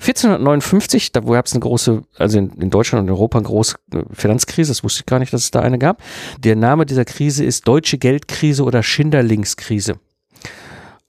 [0.00, 4.02] 1459, da gab es eine große, also in, in, Deutschland und Europa eine große äh,
[4.12, 6.02] Finanzkrise, das wusste ich gar nicht, dass es da eine gab.
[6.38, 9.98] Der Name dieser Krise ist Deutsche Geldkrise oder Schinderlingskrise.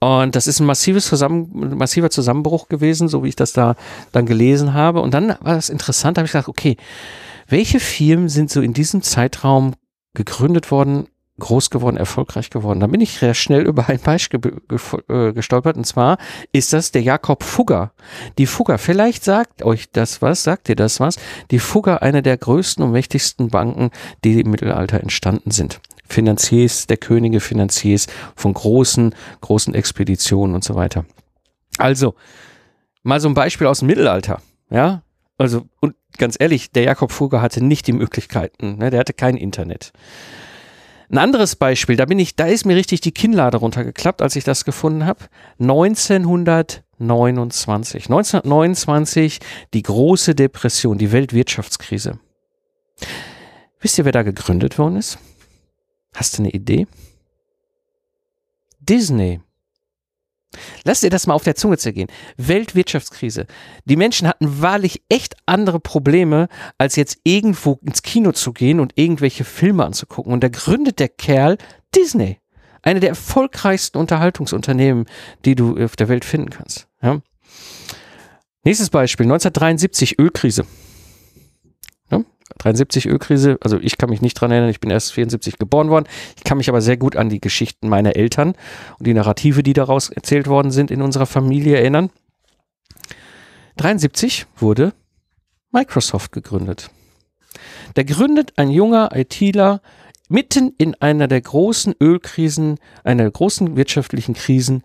[0.02, 3.76] Und das ist ein massives Zusammen, massiver Zusammenbruch gewesen, so wie ich das da
[4.13, 5.02] dann gelesen habe.
[5.02, 6.78] Und dann war das interessant, da habe ich gedacht, okay,
[7.48, 9.74] welche Firmen sind so in diesem Zeitraum
[10.13, 11.08] gegründet worden,
[11.39, 12.80] groß geworden, erfolgreich geworden.
[12.80, 14.39] Da bin ich sehr schnell über ein Beispiel
[15.08, 16.17] äh, gestolpert und zwar
[16.52, 17.91] ist das der Jakob Fugger.
[18.38, 21.17] Die Fugger, vielleicht sagt euch das was, sagt ihr das was?
[21.52, 23.91] Die Fugger, eine der größten und mächtigsten Banken,
[24.23, 25.82] die im Mittelalter entstanden sind.
[26.08, 31.06] Finanziers der Könige, Finanziers von großen, großen Expeditionen und so weiter.
[31.78, 32.15] Also,
[33.04, 35.04] mal so ein Beispiel aus dem Mittelalter, ja?
[35.38, 38.89] Also, und ganz ehrlich, der Jakob Fugger hatte nicht die Möglichkeiten, ne?
[38.89, 39.93] der hatte kein Internet.
[41.12, 44.43] Ein anderes Beispiel, da bin ich, da ist mir richtig die Kinnlade runtergeklappt, als ich
[44.43, 45.26] das gefunden habe.
[45.60, 48.06] 1929.
[48.06, 49.39] 1929
[49.74, 52.19] die große Depression, die Weltwirtschaftskrise.
[53.80, 55.17] Wisst ihr, wer da gegründet worden ist?
[56.13, 56.86] Hast du eine Idee?
[58.80, 59.39] Disney.
[60.84, 62.10] Lass dir das mal auf der Zunge zergehen.
[62.38, 63.46] Weltwirtschaftskrise.
[63.86, 68.94] Die Menschen hatten wahrlich echt andere Probleme, als jetzt irgendwo ins Kino zu gehen und
[68.96, 70.34] irgendwelche Filme anzugucken.
[70.34, 71.58] Und da gründet der Kerl
[71.96, 72.40] Disney.
[72.82, 75.06] Eine der erfolgreichsten Unterhaltungsunternehmen,
[75.46, 76.88] die du auf der Welt finden kannst.
[77.02, 77.22] Ja?
[78.64, 80.66] Nächstes Beispiel, 1973 Ölkrise.
[82.60, 86.06] 73 Ölkrise, also ich kann mich nicht dran erinnern, ich bin erst 74 geboren worden.
[86.38, 88.54] Ich kann mich aber sehr gut an die Geschichten meiner Eltern
[89.00, 92.12] und die Narrative, die daraus erzählt worden sind in unserer Familie erinnern.
[93.78, 94.93] 73 wurde
[95.72, 96.91] Microsoft gegründet.
[97.93, 99.82] Da gründet ein junger ITler
[100.28, 104.84] mitten in einer der großen Ölkrisen, einer der großen wirtschaftlichen Krisen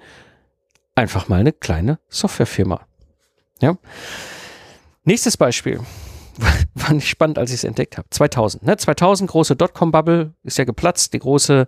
[0.94, 2.86] einfach mal eine kleine Softwarefirma.
[3.60, 3.76] Ja.
[5.04, 5.80] Nächstes Beispiel.
[6.76, 8.08] fand ich spannend, als ich es entdeckt habe.
[8.10, 8.76] 2000, ne?
[8.76, 11.66] 2000 große Dotcom-Bubble ist ja geplatzt, die große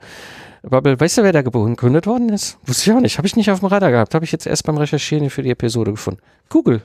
[0.62, 0.98] Bubble.
[0.98, 2.58] Weißt du, wer da gegründet worden ist?
[2.66, 3.18] Wusste ich auch nicht.
[3.18, 4.14] Habe ich nicht auf dem Radar gehabt.
[4.14, 6.20] Habe ich jetzt erst beim Recherchieren für die Episode gefunden.
[6.48, 6.82] Google.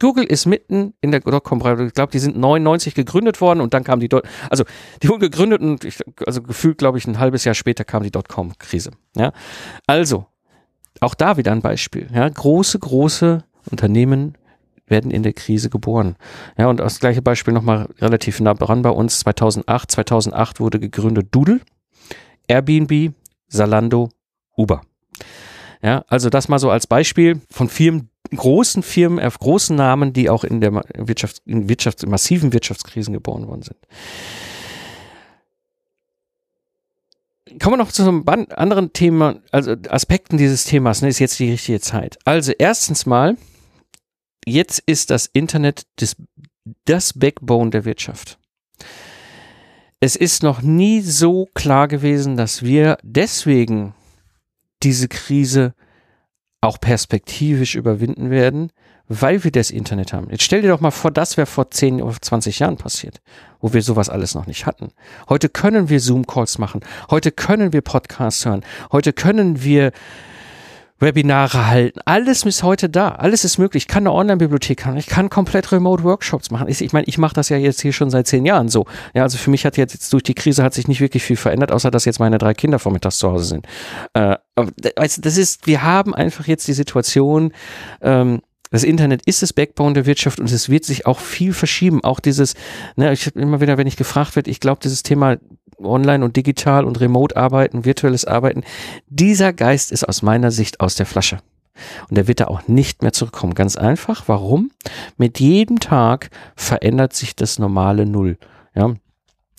[0.00, 1.86] Google ist mitten in der Dotcom-Bubble.
[1.86, 4.64] Ich glaube, die sind 99 gegründet worden und dann kam die Dot, also
[5.02, 8.10] die wurden gegründet und ich, also gefühlt, glaube ich, ein halbes Jahr später kam die
[8.10, 8.90] Dotcom-Krise.
[9.16, 9.32] Ja,
[9.86, 10.26] also
[11.00, 12.08] auch da wieder ein Beispiel.
[12.12, 14.36] Ja, große, große Unternehmen
[14.86, 16.16] werden in der Krise geboren.
[16.58, 19.20] Ja, und das gleiche Beispiel nochmal relativ nah dran bei uns.
[19.20, 21.60] 2008, 2008 wurde gegründet Doodle,
[22.48, 23.14] Airbnb,
[23.48, 24.10] Zalando,
[24.56, 24.82] Uber.
[25.82, 30.30] Ja, also das mal so als Beispiel von Firmen, großen Firmen, auf großen Namen, die
[30.30, 33.76] auch in der Wirtschaft, in Wirtschafts-, in massiven Wirtschaftskrisen geboren worden sind.
[37.60, 41.50] Kommen wir noch zu einem anderen Thema, also Aspekten dieses Themas, ne, ist jetzt die
[41.50, 42.18] richtige Zeit.
[42.24, 43.36] Also erstens mal,
[44.46, 46.16] jetzt ist das Internet das,
[46.84, 48.38] das Backbone der Wirtschaft.
[50.00, 53.94] Es ist noch nie so klar gewesen, dass wir deswegen
[54.82, 55.74] diese Krise
[56.60, 58.70] auch perspektivisch überwinden werden,
[59.06, 60.30] weil wir das Internet haben.
[60.30, 63.20] Jetzt stell dir doch mal vor, das wäre vor 10 oder 20 Jahren passiert,
[63.60, 64.88] wo wir sowas alles noch nicht hatten.
[65.28, 66.80] Heute können wir Zoom-Calls machen.
[67.10, 68.64] Heute können wir Podcasts hören.
[68.92, 69.92] Heute können wir
[71.00, 72.00] Webinare halten.
[72.04, 73.10] Alles ist heute da.
[73.10, 73.84] Alles ist möglich.
[73.84, 74.96] Ich kann eine Online-Bibliothek haben.
[74.96, 76.68] Ich kann komplett Remote-Workshops machen.
[76.68, 78.86] Ich, ich meine, ich mache das ja jetzt hier schon seit zehn Jahren so.
[79.14, 81.72] Ja, also für mich hat jetzt, durch die Krise hat sich nicht wirklich viel verändert,
[81.72, 83.66] außer dass jetzt meine drei Kinder vormittags zu Hause sind.
[84.14, 84.36] Äh,
[84.96, 87.52] also das ist, wir haben einfach jetzt die Situation,
[88.00, 92.02] ähm, das Internet ist das Backbone der Wirtschaft und es wird sich auch viel verschieben.
[92.02, 92.54] Auch dieses,
[92.96, 95.36] ne, ich immer wieder, wenn ich gefragt werde, ich glaube, dieses Thema
[95.78, 98.62] online und digital und remote arbeiten, virtuelles Arbeiten,
[99.08, 101.38] dieser Geist ist aus meiner Sicht aus der Flasche.
[102.08, 103.54] Und der wird da auch nicht mehr zurückkommen.
[103.54, 104.24] Ganz einfach.
[104.26, 104.70] Warum?
[105.16, 108.38] Mit jedem Tag verändert sich das normale Null.
[108.76, 108.94] Ja,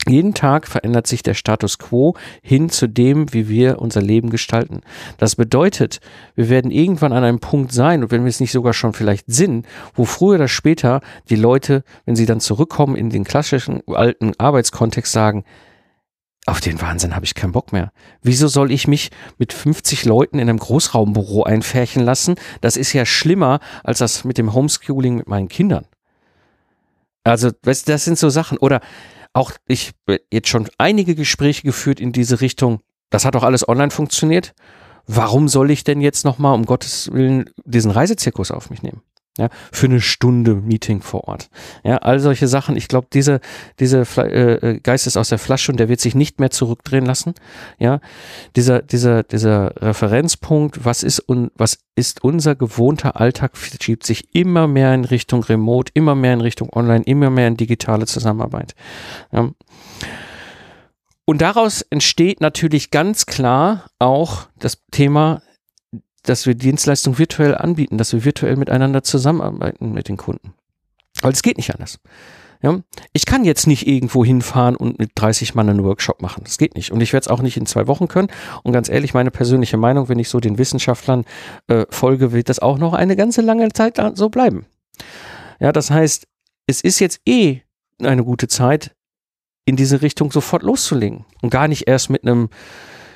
[0.07, 4.81] jeden Tag verändert sich der Status quo hin zu dem, wie wir unser Leben gestalten.
[5.17, 5.99] Das bedeutet,
[6.35, 9.25] wir werden irgendwann an einem Punkt sein, und wenn wir es nicht sogar schon vielleicht
[9.27, 14.33] sind, wo früher oder später die Leute, wenn sie dann zurückkommen in den klassischen alten
[14.37, 15.43] Arbeitskontext, sagen,
[16.45, 17.91] auf den Wahnsinn habe ich keinen Bock mehr.
[18.21, 22.35] Wieso soll ich mich mit 50 Leuten in einem Großraumbüro einfärchen lassen?
[22.61, 25.85] Das ist ja schlimmer als das mit dem Homeschooling mit meinen Kindern.
[27.23, 28.59] Also, das sind so Sachen.
[28.59, 28.81] Oder
[29.33, 29.93] auch ich
[30.31, 32.81] jetzt schon einige Gespräche geführt in diese Richtung.
[33.09, 34.53] Das hat doch alles online funktioniert.
[35.07, 39.01] Warum soll ich denn jetzt nochmal um Gottes Willen diesen Reisezirkus auf mich nehmen?
[39.37, 41.49] Ja, für eine Stunde Meeting vor Ort.
[41.83, 42.77] Ja, all solche Sachen.
[42.77, 43.41] Ich glaube, diese,
[43.79, 47.05] diese äh, äh, Geist ist aus der Flasche und der wird sich nicht mehr zurückdrehen
[47.05, 47.33] lassen.
[47.77, 47.99] Ja,
[48.55, 54.67] dieser, dieser, dieser Referenzpunkt, was ist und was ist unser gewohnter Alltag, schiebt sich immer
[54.67, 58.73] mehr in Richtung Remote, immer mehr in Richtung Online, immer mehr in digitale Zusammenarbeit.
[59.33, 59.49] Ja.
[61.25, 65.41] Und daraus entsteht natürlich ganz klar auch das Thema
[66.25, 70.53] dass wir Dienstleistungen virtuell anbieten, dass wir virtuell miteinander zusammenarbeiten mit den Kunden.
[71.21, 71.99] Weil es geht nicht anders.
[72.61, 72.79] Ja,
[73.13, 76.43] ich kann jetzt nicht irgendwo hinfahren und mit 30 Mann einen Workshop machen.
[76.45, 76.91] Das geht nicht.
[76.91, 78.29] Und ich werde es auch nicht in zwei Wochen können.
[78.63, 81.25] Und ganz ehrlich, meine persönliche Meinung, wenn ich so den Wissenschaftlern
[81.67, 84.65] äh, folge, wird das auch noch eine ganze lange Zeit so bleiben.
[85.59, 86.27] Ja, das heißt,
[86.67, 87.61] es ist jetzt eh
[88.01, 88.95] eine gute Zeit,
[89.65, 92.49] in diese Richtung sofort loszulegen und gar nicht erst mit einem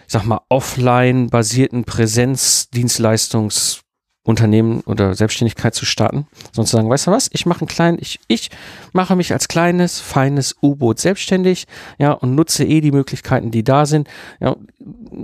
[0.10, 7.30] sag mal, offline basierten Präsenzdienstleistungsunternehmen oder Selbstständigkeit zu starten, sondern zu sagen, weißt du was,
[7.32, 8.50] ich mache ein klein, ich, ich
[8.92, 11.68] mache mich als kleines, feines U-Boot selbstständig,
[12.00, 14.08] ja, und nutze eh die Möglichkeiten, die da sind.
[14.40, 14.56] Ja,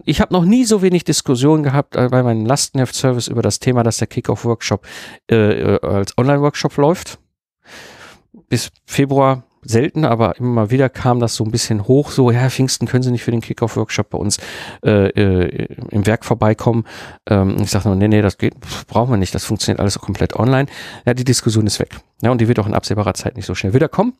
[0.05, 3.81] ich habe noch nie so wenig Diskussionen gehabt äh, bei meinem Lastenheft-Service über das Thema,
[3.81, 4.85] dass der Kickoff-Workshop
[5.31, 7.17] äh, äh als Online-Workshop läuft.
[8.49, 12.49] Bis Februar selten, aber immer mal wieder kam das so ein bisschen hoch, so, ja,
[12.49, 14.38] Pfingsten können Sie nicht für den Kickoff-Workshop bei uns
[14.84, 16.86] äh, äh, im Werk vorbeikommen.
[17.28, 18.56] Ähm, ich sage nur, nee, nee, das geht,
[18.88, 20.67] brauchen wir nicht, das funktioniert alles komplett online.
[21.06, 21.99] Ja, die Diskussion ist weg.
[22.21, 24.13] Ja, und die wird auch in absehbarer Zeit nicht so schnell wiederkommen.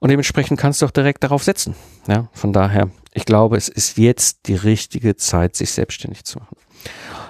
[0.00, 1.74] Und dementsprechend kannst du auch direkt darauf setzen.
[2.06, 6.56] Ja, von daher, ich glaube, es ist jetzt die richtige Zeit, sich selbstständig zu machen.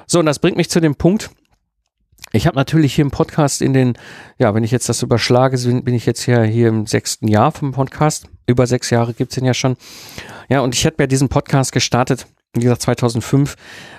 [0.06, 1.30] So, und das bringt mich zu dem Punkt,
[2.34, 3.94] ich habe natürlich hier im Podcast in den,
[4.38, 7.72] ja, wenn ich jetzt das überschlage, bin ich jetzt ja hier im sechsten Jahr vom
[7.72, 8.28] Podcast.
[8.46, 9.76] Über sechs Jahre gibt's den ja schon.
[10.48, 13.56] Ja, und ich hätte mir diesen Podcast gestartet wie gesagt, 2005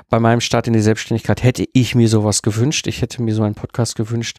[0.09, 2.87] bei meinem Start in die Selbstständigkeit hätte ich mir sowas gewünscht.
[2.87, 4.37] Ich hätte mir so einen Podcast gewünscht.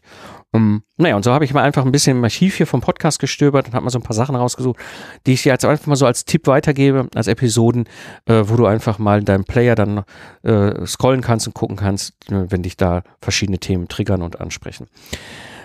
[0.51, 3.19] Um, naja, und so habe ich mal einfach ein bisschen im Archiv hier vom Podcast
[3.19, 4.79] gestöbert und habe mal so ein paar Sachen rausgesucht,
[5.25, 7.85] die ich dir jetzt einfach mal so als Tipp weitergebe, als Episoden,
[8.25, 10.03] äh, wo du einfach mal in deinem Player dann
[10.43, 14.87] äh, scrollen kannst und gucken kannst, wenn dich da verschiedene Themen triggern und ansprechen.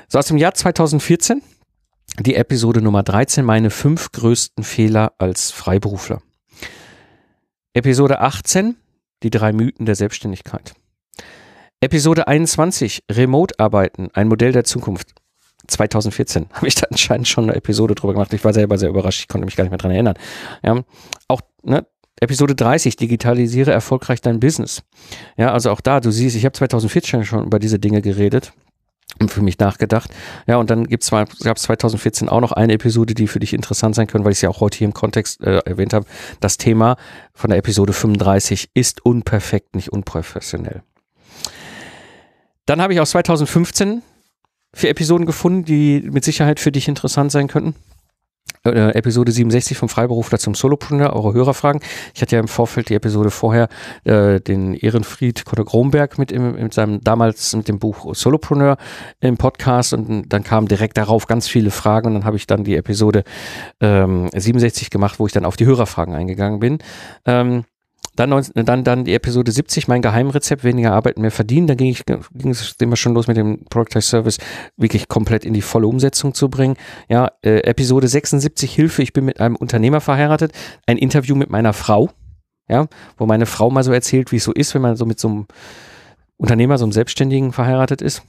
[0.08, 1.42] So aus dem Jahr 2014,
[2.20, 6.20] die Episode Nummer 13, meine fünf größten Fehler als Freiberufler.
[7.74, 8.76] Episode 18,
[9.22, 10.74] die drei Mythen der Selbstständigkeit.
[11.80, 15.14] Episode 21, Remote-Arbeiten, ein Modell der Zukunft.
[15.68, 18.34] 2014 habe ich da anscheinend schon eine Episode drüber gemacht.
[18.34, 20.16] Ich war selber sehr überrascht, ich konnte mich gar nicht mehr dran erinnern.
[20.62, 20.84] Ja,
[21.28, 21.86] auch ne,
[22.20, 24.82] Episode 30, digitalisiere erfolgreich dein Business.
[25.38, 28.52] Ja, also auch da, du siehst, ich habe 2014 schon über diese Dinge geredet
[29.28, 30.10] für mich nachgedacht.
[30.46, 34.06] Ja, und dann gibt's es 2014 auch noch eine Episode, die für dich interessant sein
[34.06, 36.06] können, weil ich es ja auch heute hier im Kontext äh, erwähnt habe.
[36.40, 36.96] Das Thema
[37.32, 40.82] von der Episode 35 ist unperfekt, nicht unprofessionell.
[42.66, 44.02] Dann habe ich aus 2015
[44.74, 47.74] vier Episoden gefunden, die mit Sicherheit für dich interessant sein könnten
[48.64, 51.80] äh, Episode 67 vom Freiberufler zum Solopreneur, eure Hörerfragen.
[52.14, 53.68] Ich hatte ja im Vorfeld die Episode vorher
[54.04, 58.76] äh, den Ehrenfried Kotter Gromberg mit, im, mit seinem damals mit dem Buch Solopreneur
[59.20, 62.64] im Podcast und dann kamen direkt darauf ganz viele Fragen und dann habe ich dann
[62.64, 63.24] die Episode
[63.80, 66.78] ähm, 67 gemacht, wo ich dann auf die Hörerfragen eingegangen bin.
[67.26, 67.64] Ähm,
[68.16, 71.66] dann, dann, dann die Episode 70, mein Geheimrezept, weniger arbeiten, mehr verdienen.
[71.66, 74.38] Da ging, ich, ging es immer schon los mit dem Product Service,
[74.76, 76.76] wirklich komplett in die volle Umsetzung zu bringen.
[77.08, 80.52] Ja, äh, Episode 76, Hilfe, ich bin mit einem Unternehmer verheiratet.
[80.86, 82.10] Ein Interview mit meiner Frau,
[82.68, 82.86] ja,
[83.16, 85.28] wo meine Frau mal so erzählt, wie es so ist, wenn man so mit so
[85.28, 85.46] einem
[86.36, 88.22] Unternehmer, so einem Selbstständigen verheiratet ist.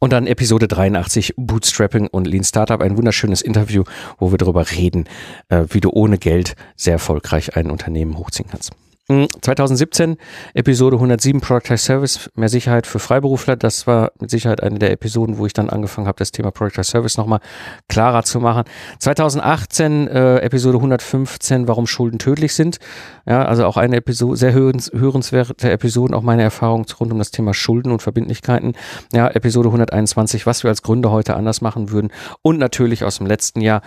[0.00, 3.84] Und dann Episode 83, Bootstrapping und Lean Startup, ein wunderschönes Interview,
[4.18, 5.04] wo wir darüber reden,
[5.48, 8.72] äh, wie du ohne Geld sehr erfolgreich ein Unternehmen hochziehen kannst.
[9.08, 10.16] 2017, hm,
[10.54, 13.56] Episode 107, Productize Service, mehr Sicherheit für Freiberufler.
[13.56, 16.84] Das war mit Sicherheit eine der Episoden, wo ich dann angefangen habe, das Thema Productize
[16.88, 17.40] Service nochmal
[17.88, 18.62] klarer zu machen.
[19.00, 22.78] 2018, äh, Episode 115, warum Schulden tödlich sind.
[23.26, 27.32] Ja, also auch eine Episode, sehr hörens, hörenswerte Episoden, auch meine Erfahrungen rund um das
[27.32, 28.74] Thema Schulden und Verbindlichkeiten.
[29.12, 32.12] Ja, Episode 121, was wir als Gründer heute anders machen würden.
[32.42, 33.82] Und natürlich aus dem letzten Jahr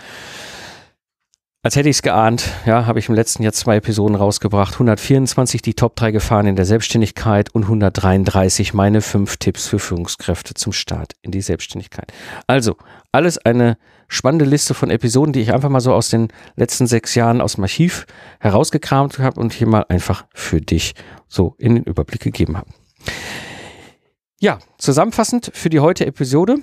[1.66, 4.74] als hätte ich es geahnt, ja, habe ich im letzten Jahr zwei Episoden rausgebracht.
[4.74, 10.54] 124 die Top 3 Gefahren in der Selbstständigkeit und 133 meine fünf Tipps für Führungskräfte
[10.54, 12.12] zum Start in die Selbstständigkeit.
[12.46, 12.76] Also,
[13.10, 17.16] alles eine spannende Liste von Episoden, die ich einfach mal so aus den letzten sechs
[17.16, 18.06] Jahren aus dem Archiv
[18.38, 20.94] herausgekramt habe und hier mal einfach für dich
[21.26, 22.70] so in den Überblick gegeben habe.
[24.38, 26.58] Ja, zusammenfassend für die heutige Episode.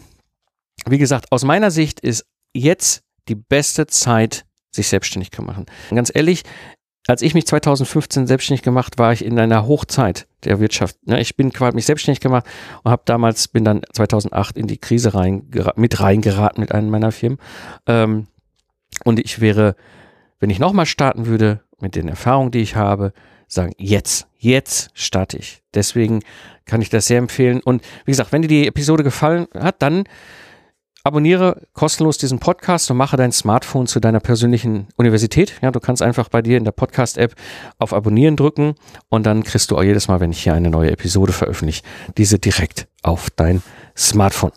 [0.88, 5.66] Wie gesagt, aus meiner Sicht ist jetzt die beste Zeit, sich selbstständig machen.
[5.90, 6.44] Und ganz ehrlich,
[7.08, 10.98] als ich mich 2015 selbstständig gemacht, war ich in einer Hochzeit der Wirtschaft.
[11.06, 12.46] Ich bin quasi mich selbstständig gemacht
[12.84, 17.12] und habe damals bin dann 2008 in die Krise rein mit reingeraten mit einem meiner
[17.12, 17.40] Firmen.
[17.88, 18.28] Ähm,
[19.04, 19.76] und ich wäre,
[20.40, 23.12] wenn ich nochmal starten würde mit den Erfahrungen, die ich habe,
[23.48, 25.62] sagen jetzt, jetzt starte ich.
[25.74, 26.22] Deswegen
[26.66, 27.60] kann ich das sehr empfehlen.
[27.62, 30.06] Und wie gesagt, wenn dir die Episode gefallen hat, dann
[31.06, 35.54] Abonniere kostenlos diesen Podcast und mache dein Smartphone zu deiner persönlichen Universität.
[35.62, 37.36] Ja, du kannst einfach bei dir in der Podcast-App
[37.78, 38.76] auf Abonnieren drücken
[39.10, 41.84] und dann kriegst du auch jedes Mal, wenn ich hier eine neue Episode veröffentliche,
[42.18, 43.62] diese direkt auf dein
[43.98, 44.54] Smartphone.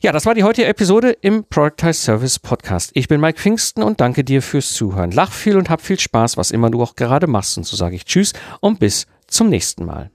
[0.00, 2.90] Ja, das war die heutige Episode im Productize Service Podcast.
[2.94, 5.12] Ich bin Mike Pfingsten und danke dir fürs Zuhören.
[5.12, 7.56] Lach viel und hab viel Spaß, was immer du auch gerade machst.
[7.56, 10.10] Und so sage ich Tschüss und bis zum nächsten Mal.